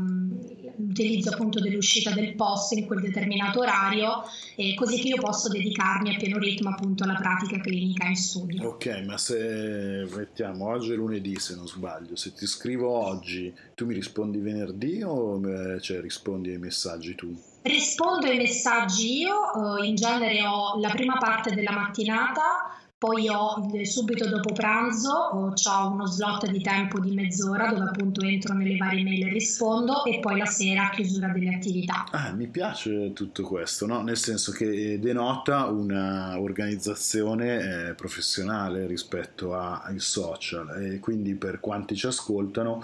l'utilizzo 0.76 1.30
appunto 1.30 1.60
dell'uscita 1.60 2.10
del 2.10 2.34
post 2.34 2.72
in 2.72 2.87
quel 2.87 3.00
determinato 3.00 3.60
orario, 3.60 4.22
eh, 4.56 4.74
così 4.74 4.98
che 5.00 5.08
io 5.08 5.16
posso 5.16 5.48
dedicarmi 5.48 6.14
a 6.14 6.18
pieno 6.18 6.38
ritmo 6.38 6.70
appunto 6.70 7.04
alla 7.04 7.14
pratica 7.14 7.58
clinica 7.60 8.06
in 8.06 8.16
studio. 8.16 8.68
Ok, 8.68 9.04
ma 9.06 9.18
se 9.18 10.06
mettiamo 10.14 10.68
oggi 10.68 10.92
è 10.92 10.96
lunedì 10.96 11.38
se 11.38 11.54
non 11.54 11.66
sbaglio, 11.66 12.16
se 12.16 12.32
ti 12.32 12.46
scrivo 12.46 12.88
oggi, 12.88 13.52
tu 13.74 13.87
mi 13.87 13.94
rispondi 13.94 14.38
venerdì 14.38 15.02
o 15.02 15.40
eh, 15.46 15.80
cioè, 15.80 16.00
rispondi 16.00 16.50
ai 16.50 16.58
messaggi 16.58 17.14
tu? 17.14 17.34
Rispondo 17.62 18.26
ai 18.26 18.37
messaggi 18.37 19.20
io, 19.20 19.78
eh, 19.78 19.87
in 19.87 19.94
genere 19.94 20.44
ho 20.46 20.78
la 20.80 20.90
prima 20.90 21.16
parte 21.16 21.54
della 21.54 21.72
mattinata 21.72 22.63
poi 23.04 23.28
ho 23.28 23.62
subito 23.82 24.26
dopo 24.26 24.54
pranzo 24.54 25.10
ho 25.10 25.52
uno 25.90 26.06
slot 26.06 26.50
di 26.50 26.62
tempo 26.62 26.98
di 27.00 27.12
mezz'ora 27.12 27.70
dove 27.70 27.90
appunto 27.90 28.22
entro 28.22 28.54
nelle 28.54 28.78
varie 28.78 29.02
mail 29.02 29.26
e 29.26 29.28
rispondo 29.28 30.06
e 30.06 30.20
poi 30.20 30.38
la 30.38 30.46
sera 30.46 30.88
chiusura 30.88 31.28
delle 31.28 31.54
attività. 31.54 32.06
Ah, 32.12 32.32
mi 32.32 32.46
piace 32.46 33.12
tutto 33.12 33.42
questo, 33.42 33.84
no? 33.84 34.00
nel 34.00 34.16
senso 34.16 34.52
che 34.52 34.98
denota 34.98 35.66
un'organizzazione 35.66 37.90
eh, 37.90 37.92
professionale 37.92 38.86
rispetto 38.86 39.54
ai 39.54 39.98
social 39.98 40.82
e 40.82 40.98
quindi 40.98 41.34
per 41.34 41.60
quanti 41.60 41.96
ci 41.96 42.06
ascoltano 42.06 42.82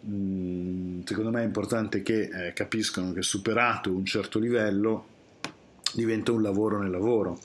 mh, 0.00 1.02
secondo 1.04 1.30
me 1.30 1.42
è 1.42 1.44
importante 1.44 2.02
che 2.02 2.30
eh, 2.32 2.54
capiscano 2.54 3.12
che 3.12 3.20
superato 3.20 3.92
un 3.92 4.06
certo 4.06 4.38
livello 4.38 5.04
diventa 5.92 6.32
un 6.32 6.40
lavoro 6.40 6.80
nel 6.80 6.90
lavoro 6.90 7.38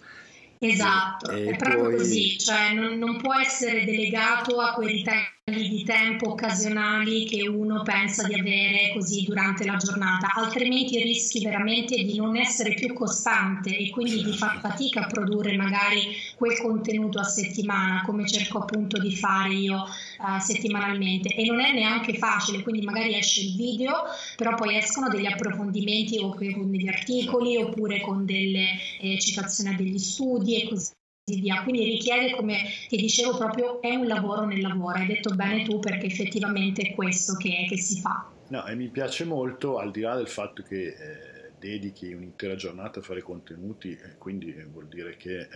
Esatto, 0.60 1.32
e 1.32 1.52
è 1.52 1.56
proprio 1.56 1.84
poi... 1.84 1.96
così, 1.98 2.38
cioè 2.38 2.74
non, 2.74 2.98
non, 2.98 3.18
può 3.18 3.36
essere 3.36 3.84
delegato 3.86 4.60
a 4.60 4.74
quei 4.74 4.94
ritagli 4.94 5.35
di 5.52 5.84
tempo 5.84 6.32
occasionali 6.32 7.26
che 7.26 7.48
uno 7.48 7.84
pensa 7.84 8.26
di 8.26 8.34
avere 8.34 8.92
così 8.94 9.24
durante 9.26 9.64
la 9.64 9.76
giornata, 9.76 10.34
altrimenti 10.34 10.98
rischi 11.04 11.44
veramente 11.44 12.02
di 12.04 12.18
non 12.18 12.36
essere 12.36 12.74
più 12.74 12.94
costante 12.94 13.78
e 13.78 13.92
quindi 13.92 14.24
di 14.24 14.34
far 14.34 14.60
fatica 14.60 15.02
a 15.02 15.08
produrre 15.08 15.56
magari 15.56 16.16
quel 16.36 16.60
contenuto 16.60 17.20
a 17.20 17.24
settimana 17.24 18.02
come 18.04 18.28
cerco 18.28 18.58
appunto 18.64 19.00
di 19.00 19.16
fare 19.16 19.54
io 19.54 19.84
uh, 19.84 20.40
settimanalmente. 20.40 21.36
E 21.36 21.46
non 21.46 21.60
è 21.60 21.72
neanche 21.74 22.16
facile, 22.16 22.64
quindi 22.64 22.84
magari 22.84 23.16
esce 23.16 23.42
il 23.42 23.56
video, 23.56 24.04
però 24.36 24.56
poi 24.56 24.78
escono 24.78 25.10
degli 25.10 25.28
approfondimenti 25.28 26.18
o 26.18 26.34
con 26.34 26.72
degli 26.72 26.88
articoli 26.88 27.58
oppure 27.58 28.02
con 28.02 28.26
delle 28.26 28.66
eh, 29.00 29.20
citazioni 29.20 29.76
degli 29.76 30.00
studi 30.00 30.64
e 30.64 30.70
così 30.70 30.92
via. 31.26 31.64
Quindi 31.64 31.84
richiede, 31.86 32.36
come 32.36 32.58
ti 32.88 32.98
dicevo, 32.98 33.36
proprio 33.38 33.82
è 33.82 33.96
un 33.96 34.06
lavoro 34.06 34.46
nel 34.46 34.62
lavoro. 34.62 34.98
Hai 34.98 35.08
detto 35.08 35.34
bene 35.34 35.64
tu 35.64 35.80
perché 35.80 36.06
effettivamente 36.06 36.84
è 36.84 36.94
questo 36.94 37.36
che, 37.36 37.66
che 37.68 37.78
si 37.78 38.00
fa. 38.00 38.32
No, 38.50 38.66
e 38.68 38.76
mi 38.76 38.90
piace 38.90 39.26
molto, 39.26 39.80
al 39.80 39.92
di 39.92 40.02
là 40.02 40.16
del 40.16 40.28
fatto 40.28 40.62
che 40.62 40.86
eh, 40.86 41.52
dedichi 41.58 42.14
un'intera 42.14 42.56
giornata 42.56 43.00
a 43.00 43.04
fare 43.04 43.22
contenuti, 43.22 43.92
eh, 43.92 44.18
quindi 44.18 44.54
vuol 44.72 44.88
dire 44.88 45.18
che 45.18 45.40
eh, 45.40 45.48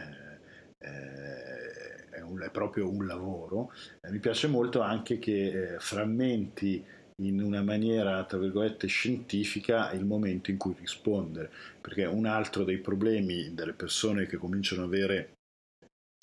eh, 0.80 2.10
è, 2.18 2.22
un, 2.22 2.42
è, 2.42 2.50
proprio 2.50 2.90
un 2.90 3.06
lavoro. 3.06 3.72
Eh, 4.02 4.10
mi 4.10 4.18
piace 4.18 4.48
molto 4.48 4.82
anche 4.82 5.20
che 5.20 5.76
eh, 5.76 5.80
frammenti 5.80 6.84
in 7.18 7.44
una 7.44 7.62
maniera, 7.62 8.24
tra 8.24 8.40
virgolette, 8.40 8.88
scientifica 8.88 9.92
il 9.92 10.06
momento 10.06 10.50
in 10.50 10.58
cui 10.58 10.74
rispondere, 10.80 11.52
perché 11.80 12.06
un 12.06 12.26
altro 12.26 12.64
dei 12.64 12.78
problemi 12.80 13.54
delle 13.54 13.74
persone 13.74 14.26
che 14.26 14.38
cominciano 14.38 14.84
ad 14.84 14.88
avere 14.88 15.34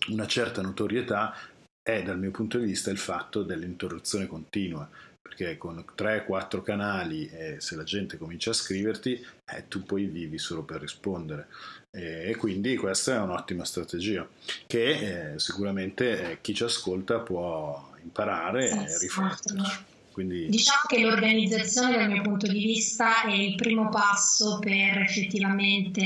una 0.09 0.27
certa 0.27 0.63
notorietà 0.63 1.35
è 1.83 2.03
dal 2.03 2.19
mio 2.19 2.31
punto 2.31 2.59
di 2.59 2.65
vista 2.65 2.91
il 2.91 2.99
fatto 2.99 3.43
dell'interruzione 3.43 4.27
continua, 4.27 4.89
perché 5.23 5.57
con 5.57 5.85
3-4 5.97 6.63
canali, 6.63 7.29
eh, 7.29 7.57
se 7.61 7.77
la 7.77 7.85
gente 7.85 8.17
comincia 8.19 8.51
a 8.51 8.55
scriverti, 8.55 9.25
eh, 9.53 9.69
tu 9.69 9.85
poi 9.85 10.07
vivi 10.07 10.39
solo 10.39 10.63
per 10.63 10.81
rispondere. 10.81 11.49
E, 11.91 12.31
e 12.31 12.37
quindi 12.37 12.77
questa 12.77 13.15
è 13.15 13.19
un'ottima 13.21 13.65
strategia 13.65 14.29
che 14.67 15.35
eh, 15.35 15.39
sicuramente 15.39 16.31
eh, 16.31 16.41
chi 16.41 16.55
ci 16.55 16.65
ascolta 16.65 17.21
può 17.21 17.93
imparare 18.03 18.69
e 18.71 18.99
rifletterci. 18.99 19.95
Quindi... 20.17 20.49
Diciamo 20.49 20.81
che 20.89 21.01
l'organizzazione 21.01 21.99
dal 21.99 22.11
mio 22.11 22.23
punto 22.23 22.47
di 22.47 22.65
vista 22.65 23.25
è 23.25 23.35
il 23.35 23.55
primo 23.55 23.91
passo 23.91 24.59
per 24.61 24.97
effettivamente 25.03 26.03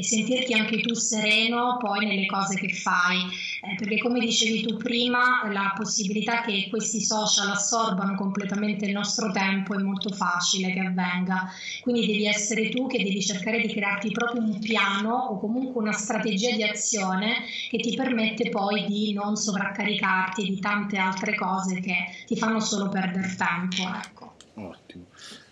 sentirti 0.00 0.54
anche 0.54 0.80
tu 0.80 0.92
sereno 0.94 1.76
poi 1.78 2.04
nelle 2.04 2.26
cose 2.26 2.56
che 2.56 2.70
fai, 2.70 3.20
eh, 3.64 3.76
perché 3.76 3.98
come 3.98 4.20
dicevi 4.20 4.62
tu 4.62 4.76
prima 4.76 5.50
la 5.50 5.72
possibilità 5.74 6.42
che 6.42 6.66
questi 6.68 7.00
social 7.00 7.50
assorbano 7.50 8.14
completamente 8.14 8.84
il 8.84 8.92
nostro 8.92 9.30
tempo 9.30 9.74
è 9.74 9.78
molto 9.78 10.10
facile 10.10 10.72
che 10.72 10.80
avvenga, 10.80 11.50
quindi 11.80 12.06
devi 12.06 12.26
essere 12.26 12.68
tu 12.68 12.86
che 12.86 13.02
devi 13.02 13.22
cercare 13.22 13.60
di 13.60 13.68
crearti 13.68 14.10
proprio 14.10 14.42
un 14.42 14.58
piano 14.58 15.14
o 15.14 15.38
comunque 15.38 15.80
una 15.80 15.92
strategia 15.92 16.54
di 16.54 16.62
azione 16.62 17.44
che 17.70 17.78
ti 17.78 17.94
permette 17.96 18.50
poi 18.50 18.84
di 18.84 19.12
non 19.14 19.36
sovraccaricarti 19.36 20.44
di 20.44 20.60
tante 20.60 20.98
altre 20.98 21.34
cose 21.34 21.80
che 21.80 21.96
ti 22.26 22.36
fanno 22.36 22.60
solo 22.60 22.88
perdere 22.88 23.34
tempo. 23.34 23.82
Ecco. 23.82 24.34
Ottimo. 24.54 25.06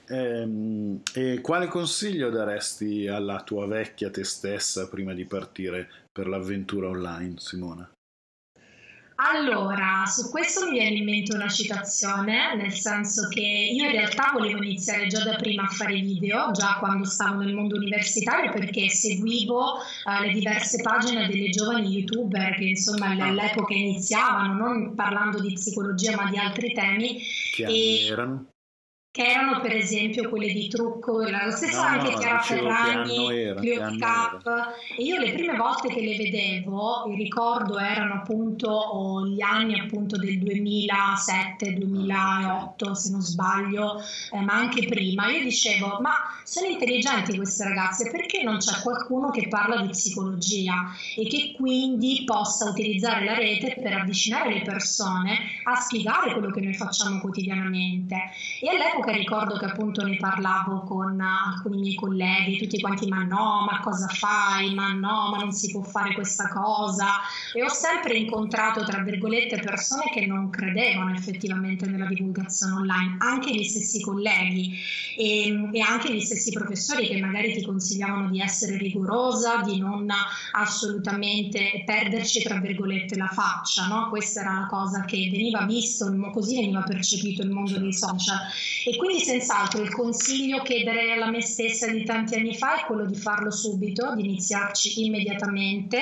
Ehm, 0.08 1.00
e 1.14 1.40
quale 1.40 1.68
consiglio 1.68 2.28
daresti 2.28 3.06
alla 3.06 3.42
tua 3.42 3.66
vecchia 3.66 4.10
te 4.10 4.24
stessa 4.24 4.88
prima 4.88 5.14
di 5.14 5.24
partire 5.24 5.88
per 6.12 6.28
l'avventura 6.28 6.88
online, 6.88 7.34
Simona? 7.38 7.91
Allora, 9.24 10.02
su 10.06 10.30
questo 10.30 10.64
mi 10.64 10.72
viene 10.72 10.96
in 10.96 11.04
mente 11.04 11.32
una 11.34 11.48
citazione, 11.48 12.56
nel 12.56 12.72
senso 12.72 13.28
che 13.28 13.40
io 13.40 13.84
in 13.84 13.92
realtà 13.92 14.32
volevo 14.32 14.60
iniziare 14.62 15.06
già 15.06 15.22
da 15.22 15.36
prima 15.36 15.62
a 15.62 15.68
fare 15.68 16.00
video, 16.00 16.50
già 16.50 16.76
quando 16.80 17.04
stavo 17.04 17.40
nel 17.40 17.54
mondo 17.54 17.76
universitario, 17.76 18.50
perché 18.50 18.88
seguivo 18.88 19.74
uh, 19.76 20.22
le 20.22 20.32
diverse 20.32 20.82
pagine 20.82 21.28
delle 21.28 21.50
giovani 21.50 21.98
youtuber 21.98 22.56
che 22.56 22.64
insomma 22.64 23.10
all'epoca 23.10 23.74
iniziavano, 23.74 24.54
non 24.54 24.94
parlando 24.96 25.40
di 25.40 25.52
psicologia 25.52 26.16
ma 26.16 26.28
di 26.28 26.38
altri 26.38 26.72
temi. 26.72 27.20
Che 27.54 27.64
anni 27.64 28.08
erano? 28.08 28.51
Che 29.12 29.24
erano 29.26 29.60
per 29.60 29.76
esempio 29.76 30.28
quelle 30.30 30.50
di 30.54 30.68
trucco, 30.68 31.18
lo 31.18 31.50
stesso 31.50 31.82
no, 31.82 31.86
anche 31.86 32.14
Chiara 32.14 32.40
Ferragni, 32.40 33.52
Cleo 33.56 33.90
Cup. 33.98 34.72
E 34.96 35.02
io 35.02 35.18
le 35.18 35.34
prime 35.34 35.54
volte 35.54 35.88
che 35.88 36.00
le 36.00 36.16
vedevo, 36.16 37.04
il 37.10 37.18
ricordo 37.18 37.78
erano 37.78 38.14
appunto 38.14 39.26
gli 39.26 39.42
anni 39.42 39.78
appunto 39.78 40.16
del 40.16 40.38
2007-2008 40.38 42.92
se 42.92 43.10
non 43.10 43.20
sbaglio, 43.20 44.02
eh, 44.32 44.40
ma 44.40 44.54
anche 44.54 44.86
prima. 44.86 45.30
Io 45.30 45.42
dicevo, 45.42 45.98
ma 46.00 46.14
sono 46.42 46.68
intelligenti 46.68 47.36
queste 47.36 47.64
ragazze, 47.64 48.10
perché 48.10 48.42
non 48.42 48.56
c'è 48.56 48.80
qualcuno 48.80 49.28
che 49.28 49.46
parla 49.46 49.82
di 49.82 49.88
psicologia 49.88 50.90
e 51.18 51.26
che 51.26 51.52
quindi 51.54 52.22
possa 52.24 52.70
utilizzare 52.70 53.26
la 53.26 53.34
rete 53.34 53.76
per 53.78 53.92
avvicinare 53.92 54.54
le 54.54 54.62
persone 54.62 55.36
a 55.64 55.74
spiegare 55.74 56.32
quello 56.32 56.50
che 56.50 56.62
noi 56.62 56.72
facciamo 56.72 57.20
quotidianamente? 57.20 58.16
E 58.58 58.70
all'epoca 58.70 59.01
all'epoca 59.02 59.10
ricordo 59.12 59.58
che 59.58 59.64
appunto 59.64 60.04
ne 60.04 60.16
parlavo 60.16 60.82
con 60.82 61.20
alcuni 61.20 61.80
miei 61.80 61.94
colleghi, 61.94 62.58
tutti 62.58 62.80
quanti 62.80 63.08
ma 63.08 63.24
no, 63.24 63.66
ma 63.68 63.80
cosa 63.80 64.06
fai, 64.06 64.74
ma 64.74 64.92
no, 64.92 65.30
ma 65.30 65.38
non 65.38 65.52
si 65.52 65.70
può 65.70 65.82
fare 65.82 66.14
questa 66.14 66.48
cosa. 66.48 67.06
E 67.52 67.62
ho 67.62 67.68
sempre 67.68 68.14
incontrato 68.14 68.84
tra 68.84 69.02
virgolette 69.02 69.58
persone 69.60 70.04
che 70.12 70.26
non 70.26 70.50
credevano 70.50 71.12
effettivamente 71.14 71.86
nella 71.86 72.06
divulgazione 72.06 72.74
online, 72.74 73.16
anche 73.18 73.54
gli 73.54 73.64
stessi 73.64 74.00
colleghi 74.00 74.78
e, 75.16 75.68
e 75.72 75.80
anche 75.80 76.14
gli 76.14 76.20
stessi 76.20 76.52
professori 76.52 77.08
che 77.08 77.20
magari 77.20 77.52
ti 77.52 77.62
consigliavano 77.62 78.30
di 78.30 78.40
essere 78.40 78.76
rigorosa, 78.76 79.62
di 79.62 79.78
non 79.78 80.08
assolutamente 80.52 81.82
perderci 81.84 82.42
tra 82.42 82.58
virgolette 82.58 83.16
la 83.16 83.28
faccia, 83.28 83.86
no? 83.88 84.08
questa 84.08 84.40
era 84.40 84.50
una 84.50 84.66
cosa 84.66 85.04
che 85.04 85.28
veniva 85.30 85.64
visto, 85.64 86.10
così 86.32 86.56
veniva 86.56 86.82
percepito 86.82 87.42
il 87.42 87.50
mondo 87.50 87.78
dei 87.78 87.92
social 87.92 88.38
e 88.92 88.96
quindi 88.98 89.20
senz'altro 89.20 89.80
il 89.80 89.90
consiglio 89.90 90.60
che 90.60 90.84
darei 90.84 91.12
alla 91.12 91.30
me 91.30 91.40
stessa 91.40 91.86
di 91.86 92.04
tanti 92.04 92.34
anni 92.34 92.54
fa 92.54 92.82
è 92.82 92.84
quello 92.84 93.06
di 93.06 93.16
farlo 93.16 93.50
subito, 93.50 94.14
di 94.14 94.22
iniziarci 94.22 95.06
immediatamente 95.06 95.98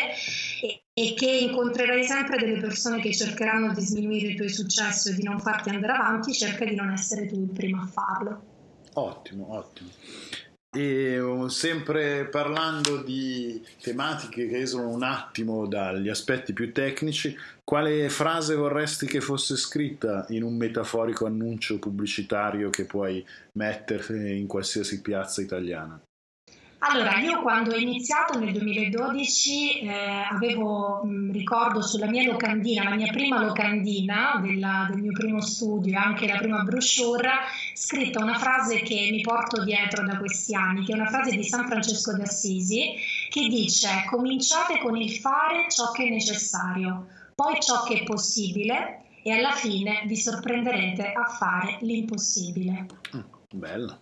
e, 0.60 0.82
e 0.92 1.14
che 1.14 1.30
incontrerai 1.30 2.02
sempre 2.02 2.38
delle 2.38 2.58
persone 2.58 3.00
che 3.00 3.14
cercheranno 3.14 3.72
di 3.72 3.80
sminuire 3.80 4.30
il 4.30 4.36
tuo 4.36 4.48
successo 4.48 5.10
e 5.10 5.14
di 5.14 5.22
non 5.22 5.38
farti 5.38 5.68
andare 5.68 5.92
avanti, 5.92 6.32
cerca 6.32 6.64
di 6.64 6.74
non 6.74 6.90
essere 6.90 7.26
tu 7.26 7.40
il 7.40 7.52
primo 7.52 7.80
a 7.80 7.86
farlo. 7.86 8.42
Ottimo, 8.94 9.54
ottimo. 9.54 9.90
E 10.72 11.18
oh, 11.18 11.48
sempre 11.48 12.28
parlando 12.28 13.02
di 13.02 13.60
tematiche 13.82 14.46
che 14.46 14.60
esulano 14.60 14.90
un 14.90 15.02
attimo 15.02 15.66
dagli 15.66 16.08
aspetti 16.08 16.52
più 16.52 16.72
tecnici, 16.72 17.36
quale 17.64 18.08
frase 18.08 18.54
vorresti 18.54 19.06
che 19.06 19.20
fosse 19.20 19.56
scritta 19.56 20.26
in 20.28 20.44
un 20.44 20.56
metaforico 20.56 21.26
annuncio 21.26 21.80
pubblicitario 21.80 22.70
che 22.70 22.84
puoi 22.84 23.26
mettere 23.54 24.30
in 24.30 24.46
qualsiasi 24.46 25.00
piazza 25.00 25.40
italiana? 25.40 26.00
Allora, 26.82 27.18
io 27.18 27.42
quando 27.42 27.74
ho 27.74 27.76
iniziato 27.76 28.38
nel 28.38 28.52
2012 28.52 29.80
eh, 29.80 29.90
avevo, 30.30 31.02
mh, 31.04 31.30
ricordo 31.30 31.82
sulla 31.82 32.06
mia 32.06 32.24
locandina, 32.24 32.84
la 32.84 32.94
mia 32.94 33.12
prima 33.12 33.38
locandina 33.38 34.40
della, 34.42 34.86
del 34.90 35.02
mio 35.02 35.12
primo 35.12 35.42
studio 35.42 35.92
e 35.92 35.96
anche 35.96 36.26
la 36.26 36.38
prima 36.38 36.62
brochure, 36.62 37.32
scritta 37.74 38.22
una 38.22 38.38
frase 38.38 38.80
che 38.80 39.08
mi 39.10 39.20
porto 39.20 39.62
dietro 39.62 40.06
da 40.06 40.16
questi 40.16 40.54
anni, 40.54 40.82
che 40.86 40.92
è 40.92 40.94
una 40.94 41.08
frase 41.10 41.36
di 41.36 41.44
San 41.44 41.66
Francesco 41.66 42.16
d'Assisi, 42.16 42.94
che 43.28 43.46
dice 43.48 43.88
cominciate 44.08 44.78
con 44.78 44.96
il 44.96 45.10
fare 45.10 45.66
ciò 45.68 45.90
che 45.90 46.06
è 46.06 46.08
necessario, 46.08 47.08
poi 47.34 47.60
ciò 47.60 47.82
che 47.82 48.00
è 48.00 48.04
possibile 48.04 49.02
e 49.22 49.32
alla 49.32 49.52
fine 49.52 50.04
vi 50.06 50.16
sorprenderete 50.16 51.12
a 51.12 51.26
fare 51.26 51.76
l'impossibile. 51.82 52.86
Mm, 53.14 53.20
bello 53.52 54.00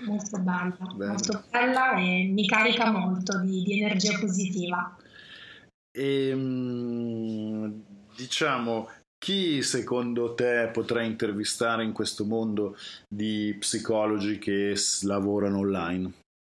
molto 0.00 0.38
bella, 0.38 0.76
Bello. 0.94 1.12
molto 1.12 1.44
bella 1.50 1.96
e 1.96 2.24
mi 2.24 2.46
carica 2.46 2.90
molto 2.90 3.40
di, 3.40 3.62
di 3.62 3.80
energia 3.80 4.18
positiva. 4.18 4.96
E, 5.90 6.28
ehm, 6.28 7.82
diciamo, 8.16 8.88
chi 9.18 9.62
secondo 9.62 10.34
te 10.34 10.68
potrà 10.72 11.02
intervistare 11.02 11.84
in 11.84 11.92
questo 11.92 12.24
mondo 12.24 12.76
di 13.08 13.56
psicologi 13.58 14.38
che 14.38 14.74
lavorano 15.02 15.58
online? 15.58 16.12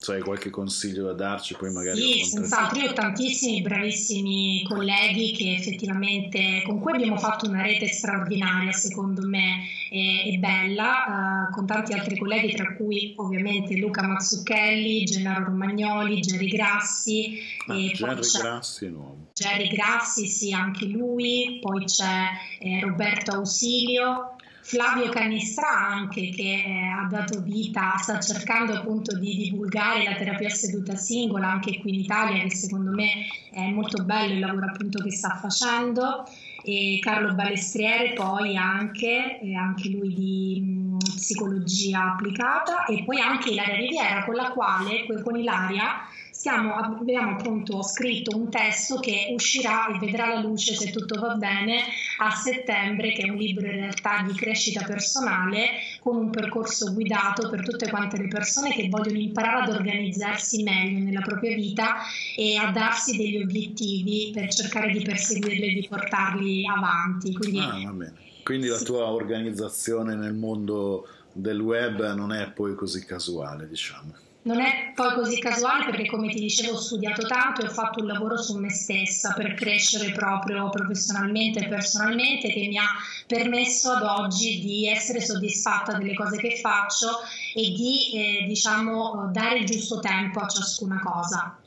Se 0.07 0.13
hai 0.13 0.21
qualche 0.21 0.49
consiglio 0.49 1.03
da 1.03 1.11
darci, 1.11 1.55
poi 1.55 1.69
magari. 1.69 1.99
Sì, 1.99 2.23
senz'altro. 2.23 2.79
Io 2.79 2.91
ho 2.91 2.93
tantissimi 2.93 3.61
bravissimi 3.61 4.63
colleghi 4.63 5.33
che 5.33 5.55
effettivamente 5.55 6.63
con 6.65 6.79
cui 6.79 6.93
abbiamo 6.93 7.17
fatto 7.17 7.45
una 7.45 7.61
rete 7.61 7.87
straordinaria, 7.87 8.71
secondo 8.71 9.27
me, 9.27 9.65
e, 9.91 10.31
e 10.33 10.37
bella, 10.37 11.49
uh, 11.49 11.53
con 11.53 11.65
tanti 11.65 11.91
altri 11.91 12.17
colleghi, 12.17 12.53
tra 12.55 12.73
cui 12.75 13.15
ovviamente 13.17 13.75
Luca 13.75 14.07
Mazzucchelli, 14.07 15.03
Gennaro 15.03 15.43
Romagnoli, 15.43 16.21
Jerry 16.21 16.47
Grassi. 16.47 17.39
Ah, 17.65 17.75
Jerry 17.75 18.21
Grassi 18.31 18.85
è 18.85 18.87
nuovo. 18.87 19.31
Jerry 19.33 19.67
Grassi, 19.67 20.27
sì, 20.27 20.53
anche 20.53 20.85
lui. 20.85 21.57
Poi 21.59 21.83
c'è 21.83 22.27
eh, 22.61 22.79
Roberto 22.79 23.31
Ausilio 23.31 24.36
Flavio 24.67 25.07
Canistra 25.07 25.69
anche 25.69 26.29
che 26.29 26.61
eh, 26.65 26.87
ha 26.87 27.07
dato 27.09 27.41
vita, 27.41 27.95
sta 27.99 28.19
cercando 28.19 28.73
appunto 28.73 29.17
di 29.17 29.33
divulgare 29.37 30.03
la 30.03 30.15
terapia 30.15 30.49
seduta 30.49 30.97
singola 30.97 31.49
anche 31.49 31.79
qui 31.79 31.93
in 31.93 32.01
Italia 32.01 32.43
che 32.43 32.53
secondo 32.53 32.91
me 32.91 33.27
è 33.49 33.69
molto 33.69 34.03
bello 34.03 34.33
il 34.33 34.39
lavoro 34.41 34.65
appunto 34.65 35.01
che 35.01 35.11
sta 35.13 35.39
facendo. 35.41 36.25
E 36.65 36.99
Carlo 37.01 37.33
Balestriere 37.33 38.11
poi 38.11 38.57
anche, 38.57 39.39
eh, 39.39 39.55
anche 39.55 39.87
lui 39.87 40.13
di 40.13 40.61
mh, 40.61 40.95
mm, 40.95 40.97
psicologia 40.97 42.11
applicata. 42.11 42.83
E 42.87 43.05
poi 43.05 43.21
anche 43.21 43.51
Ilaria 43.51 43.77
Riviera 43.77 44.25
con 44.25 44.35
la 44.35 44.51
quale 44.51 45.05
con 45.23 45.37
Ilaria 45.37 46.01
stiamo, 46.37 46.75
abbiamo 46.75 47.31
appunto 47.31 47.81
scritto 47.81 48.37
un 48.37 48.51
testo 48.51 48.99
che 48.99 49.33
uscirà 49.33 49.87
e 49.87 49.97
vedrà 49.97 50.35
la 50.35 50.41
luce 50.41 50.75
se 50.75 50.91
tutto 50.91 51.19
va 51.19 51.33
bene 51.33 51.81
a 52.19 52.29
settembre, 52.29 53.11
che 53.11 53.23
è 53.23 53.29
un 53.29 53.37
libro 53.37 53.65
in 53.65 53.71
realtà 53.71 54.23
di 54.23 54.33
crescita 54.33 54.85
personale 54.85 55.69
con 55.99 56.15
un 56.15 56.29
percorso 56.29 56.93
guidato 56.93 57.49
per 57.49 57.63
tutte 57.63 57.89
quante 57.89 58.17
le 58.17 58.27
persone 58.27 58.71
che 58.71 58.87
vogliono 58.87 59.17
imparare 59.17 59.63
ad 59.63 59.75
organizzarsi 59.77 60.61
meglio 60.61 60.99
nella 60.99 61.21
propria 61.21 61.55
vita 61.55 61.95
e 62.35 62.55
a 62.55 62.69
darsi 62.69 63.17
degli 63.17 63.41
obiettivi 63.41 64.29
per 64.31 64.53
cercare 64.53 64.91
di 64.91 65.01
perseguirli 65.01 65.71
e 65.71 65.73
di 65.73 65.87
portarli 65.89 66.67
avanti. 66.67 67.33
Quindi, 67.33 67.59
ah, 67.59 68.11
Quindi 68.43 68.67
la 68.67 68.77
tua 68.77 69.09
organizzazione 69.09 70.13
nel 70.13 70.35
mondo 70.35 71.07
del 71.31 71.59
web 71.59 72.13
non 72.13 72.31
è 72.31 72.51
poi 72.51 72.75
così 72.75 73.03
casuale, 73.03 73.67
diciamo 73.67 74.25
non 74.43 74.61
è 74.61 74.93
poi 74.95 75.13
così 75.13 75.39
casuale 75.39 75.85
perché 75.85 76.07
come 76.07 76.29
ti 76.29 76.39
dicevo 76.39 76.77
ho 76.77 76.79
studiato 76.79 77.27
tanto 77.27 77.61
e 77.61 77.65
ho 77.65 77.69
fatto 77.69 77.99
un 77.99 78.07
lavoro 78.07 78.37
su 78.37 78.57
me 78.57 78.69
stessa 78.69 79.33
per 79.33 79.53
crescere 79.53 80.11
proprio 80.11 80.69
professionalmente 80.69 81.59
e 81.59 81.67
personalmente 81.67 82.49
che 82.49 82.67
mi 82.67 82.77
ha 82.77 82.87
permesso 83.27 83.91
ad 83.91 84.03
oggi 84.03 84.61
di 84.61 84.87
essere 84.87 85.21
soddisfatta 85.21 85.97
delle 85.97 86.15
cose 86.15 86.37
che 86.37 86.55
faccio 86.55 87.07
e 87.53 87.61
di 87.61 88.11
eh, 88.13 88.45
diciamo 88.47 89.29
dare 89.33 89.59
il 89.59 89.65
giusto 89.65 89.99
tempo 89.99 90.39
a 90.39 90.47
ciascuna 90.47 91.01
cosa. 91.03 91.59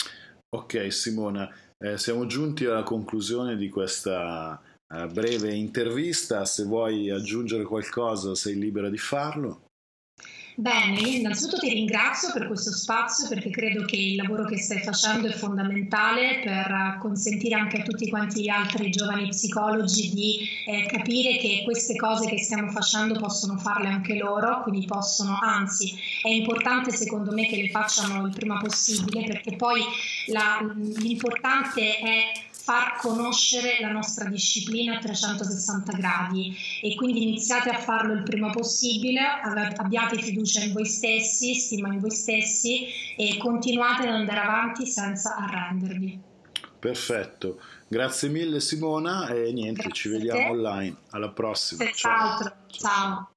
Ok 0.53 0.93
Simona, 0.93 1.49
eh, 1.79 1.99
siamo 1.99 2.27
giunti 2.27 2.65
alla 2.65 2.83
conclusione 2.83 3.57
di 3.57 3.69
questa 3.69 4.61
eh, 4.89 5.07
breve 5.07 5.55
intervista, 5.55 6.45
se 6.45 6.65
vuoi 6.65 7.11
aggiungere 7.11 7.63
qualcosa 7.65 8.35
sei 8.35 8.59
libera 8.59 8.89
di 8.89 8.99
farlo. 8.99 9.70
Bene, 10.61 11.01
innanzitutto 11.01 11.57
ti 11.57 11.71
ringrazio 11.71 12.35
per 12.35 12.47
questo 12.47 12.71
spazio 12.71 13.27
perché 13.29 13.49
credo 13.49 13.87
che 13.87 13.97
il 13.97 14.17
lavoro 14.17 14.45
che 14.45 14.59
stai 14.59 14.83
facendo 14.83 15.27
è 15.27 15.33
fondamentale 15.33 16.41
per 16.45 16.99
consentire 17.01 17.55
anche 17.55 17.79
a 17.79 17.83
tutti 17.83 18.11
quanti 18.11 18.43
gli 18.43 18.51
altri 18.51 18.91
giovani 18.91 19.29
psicologi 19.29 20.13
di 20.13 20.39
eh, 20.67 20.85
capire 20.85 21.39
che 21.39 21.63
queste 21.65 21.97
cose 21.97 22.29
che 22.29 22.37
stiamo 22.37 22.71
facendo 22.71 23.19
possono 23.19 23.57
farle 23.57 23.89
anche 23.89 24.19
loro, 24.19 24.61
quindi 24.61 24.85
possono, 24.85 25.39
anzi 25.41 25.95
è 26.23 26.29
importante 26.29 26.91
secondo 26.91 27.33
me 27.33 27.47
che 27.47 27.57
le 27.57 27.71
facciano 27.71 28.27
il 28.27 28.35
prima 28.35 28.59
possibile 28.59 29.25
perché 29.25 29.57
poi 29.57 29.81
la, 30.27 30.59
l'importante 30.99 31.97
è 31.97 32.33
far 32.71 32.97
conoscere 32.99 33.79
la 33.81 33.91
nostra 33.91 34.29
disciplina 34.29 34.97
a 34.97 35.01
360 35.01 35.93
gradi 35.97 36.57
e 36.81 36.95
quindi 36.95 37.25
iniziate 37.25 37.69
a 37.69 37.79
farlo 37.79 38.13
il 38.13 38.23
prima 38.23 38.51
possibile, 38.51 39.19
abbiate 39.77 40.23
fiducia 40.23 40.63
in 40.63 40.73
voi 40.73 40.87
stessi, 40.87 41.55
stima 41.55 41.93
in 41.93 41.99
voi 41.99 42.13
stessi 42.13 42.87
e 43.17 43.37
continuate 43.39 44.07
ad 44.07 44.15
andare 44.15 44.39
avanti 44.39 44.87
senza 44.87 45.35
arrendervi. 45.35 46.21
Perfetto, 46.79 47.61
grazie 47.89 48.29
mille 48.29 48.61
Simona 48.61 49.27
e 49.27 49.51
niente, 49.53 49.83
grazie 49.83 49.93
ci 49.93 50.09
vediamo 50.09 50.51
online. 50.51 50.97
Alla 51.11 51.31
prossima. 51.31 51.83
Senz'altro, 51.83 52.53
ciao. 52.69 52.79
ciao. 52.79 53.31